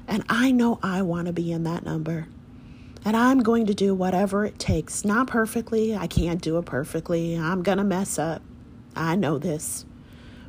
And 0.06 0.24
I 0.28 0.50
know 0.50 0.78
I 0.82 1.02
want 1.02 1.26
to 1.26 1.32
be 1.32 1.52
in 1.52 1.64
that 1.64 1.84
number. 1.84 2.28
And 3.04 3.16
I'm 3.16 3.40
going 3.40 3.66
to 3.66 3.74
do 3.74 3.94
whatever 3.94 4.44
it 4.44 4.58
takes. 4.58 5.04
Not 5.04 5.26
perfectly. 5.26 5.96
I 5.96 6.06
can't 6.06 6.40
do 6.40 6.58
it 6.58 6.66
perfectly. 6.66 7.34
I'm 7.34 7.62
going 7.62 7.78
to 7.78 7.84
mess 7.84 8.18
up. 8.18 8.42
I 8.94 9.16
know 9.16 9.38
this. 9.38 9.84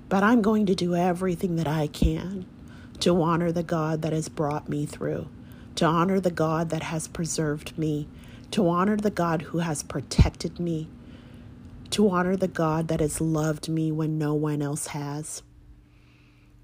But 0.09 0.23
I'm 0.23 0.41
going 0.41 0.65
to 0.67 0.75
do 0.75 0.95
everything 0.95 1.55
that 1.55 1.67
I 1.67 1.87
can 1.87 2.45
to 2.99 3.21
honor 3.21 3.51
the 3.51 3.63
God 3.63 4.01
that 4.03 4.13
has 4.13 4.29
brought 4.29 4.69
me 4.69 4.85
through, 4.85 5.27
to 5.75 5.85
honor 5.85 6.19
the 6.19 6.31
God 6.31 6.69
that 6.69 6.83
has 6.83 7.07
preserved 7.07 7.77
me, 7.77 8.07
to 8.51 8.67
honor 8.69 8.95
the 8.95 9.09
God 9.09 9.41
who 9.41 9.59
has 9.59 9.81
protected 9.81 10.59
me, 10.59 10.87
to 11.89 12.09
honor 12.09 12.35
the 12.35 12.47
God 12.47 12.87
that 12.87 12.99
has 12.99 13.19
loved 13.19 13.67
me 13.67 13.91
when 13.91 14.17
no 14.17 14.33
one 14.33 14.61
else 14.61 14.87
has. 14.87 15.41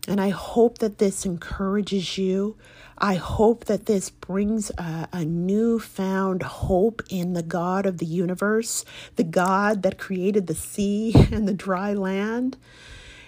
And 0.08 0.20
I 0.20 0.30
hope 0.30 0.80
that 0.80 0.98
this 0.98 1.26
encourages 1.26 2.18
you. 2.18 2.58
I 2.98 3.16
hope 3.16 3.66
that 3.66 3.86
this 3.86 4.10
brings 4.10 4.72
a, 4.72 5.08
a 5.14 5.26
newfound 5.26 6.44
hope 6.44 7.04
in 7.10 7.34
the 7.34 7.44
God 7.44 7.86
of 7.86 7.98
the 7.98 8.06
universe, 8.06 8.86
the 9.16 9.24
God 9.24 9.84
that 9.84 9.98
created 9.98 10.48
the 10.48 10.56
sea 10.56 11.14
and 11.32 11.48
the 11.48 11.54
dry 11.54 11.94
land, 11.94 12.58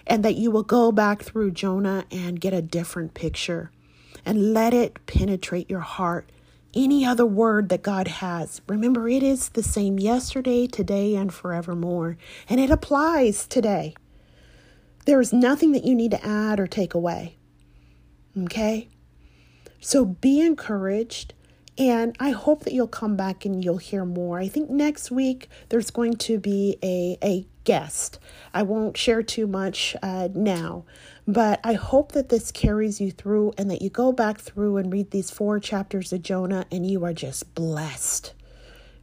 and 0.07 0.24
that 0.26 0.36
you 0.36 0.51
will 0.51 0.63
go 0.63 0.91
back 0.91 1.22
through 1.22 1.51
Jonah 1.51 2.05
and 2.11 2.41
get 2.41 2.53
a 2.53 2.61
different 2.61 3.13
picture 3.13 3.72
and 4.26 4.53
let 4.53 4.74
it 4.74 5.05
penetrate 5.05 5.69
your 5.69 5.80
heart. 5.80 6.30
Any 6.74 7.05
other 7.05 7.26
word 7.26 7.69
that 7.69 7.84
God 7.84 8.07
has, 8.07 8.61
remember 8.67 9.09
it 9.09 9.24
is 9.24 9.49
the 9.49 9.63
same 9.63 9.99
yesterday, 9.99 10.67
today, 10.67 11.15
and 11.15 11.34
forevermore, 11.34 12.17
and 12.47 12.59
it 12.59 12.69
applies 12.69 13.45
today. 13.45 13.93
There 15.05 15.19
is 15.19 15.33
nothing 15.33 15.71
that 15.71 15.83
you 15.83 15.95
need 15.95 16.11
to 16.11 16.25
add 16.25 16.59
or 16.59 16.67
take 16.67 16.93
away. 16.93 17.37
Okay? 18.37 18.89
So 19.79 20.05
be 20.05 20.41
encouraged. 20.41 21.33
And 21.77 22.15
I 22.19 22.31
hope 22.31 22.63
that 22.65 22.73
you'll 22.73 22.87
come 22.87 23.15
back 23.15 23.45
and 23.45 23.63
you'll 23.63 23.77
hear 23.77 24.05
more. 24.05 24.39
I 24.39 24.47
think 24.47 24.69
next 24.69 25.09
week 25.09 25.49
there's 25.69 25.89
going 25.89 26.15
to 26.17 26.37
be 26.37 26.77
a, 26.83 27.17
a 27.23 27.47
guest. 27.63 28.19
I 28.53 28.63
won't 28.63 28.97
share 28.97 29.23
too 29.23 29.47
much 29.47 29.95
uh, 30.03 30.29
now, 30.33 30.85
but 31.27 31.59
I 31.63 31.73
hope 31.73 32.11
that 32.11 32.29
this 32.29 32.51
carries 32.51 32.99
you 32.99 33.11
through 33.11 33.53
and 33.57 33.71
that 33.71 33.81
you 33.81 33.89
go 33.89 34.11
back 34.11 34.39
through 34.39 34.77
and 34.77 34.91
read 34.91 35.11
these 35.11 35.31
four 35.31 35.59
chapters 35.59 36.11
of 36.11 36.21
Jonah 36.21 36.65
and 36.71 36.85
you 36.85 37.05
are 37.05 37.13
just 37.13 37.55
blessed. 37.55 38.33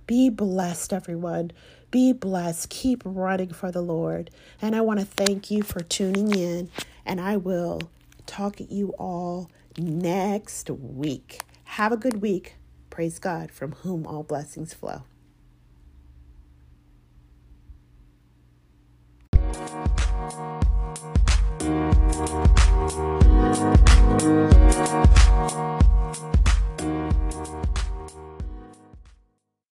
Be 0.06 0.30
blessed, 0.30 0.92
everyone. 0.92 1.52
Be 1.90 2.12
blessed. 2.12 2.70
Keep 2.70 3.02
running 3.04 3.52
for 3.52 3.70
the 3.72 3.82
Lord. 3.82 4.30
And 4.60 4.76
I 4.76 4.80
want 4.82 5.00
to 5.00 5.06
thank 5.06 5.50
you 5.50 5.62
for 5.62 5.80
tuning 5.80 6.32
in. 6.34 6.70
And 7.06 7.20
I 7.20 7.36
will 7.36 7.82
talk 8.26 8.56
to 8.56 8.64
you 8.64 8.90
all 8.98 9.50
next 9.78 10.70
week. 10.70 11.42
Have 11.64 11.92
a 11.92 11.96
good 11.96 12.20
week. 12.22 12.56
Praise 12.90 13.18
God, 13.18 13.50
from 13.50 13.72
whom 13.72 14.06
all 14.06 14.22
blessings 14.22 14.74
flow. 14.74 15.04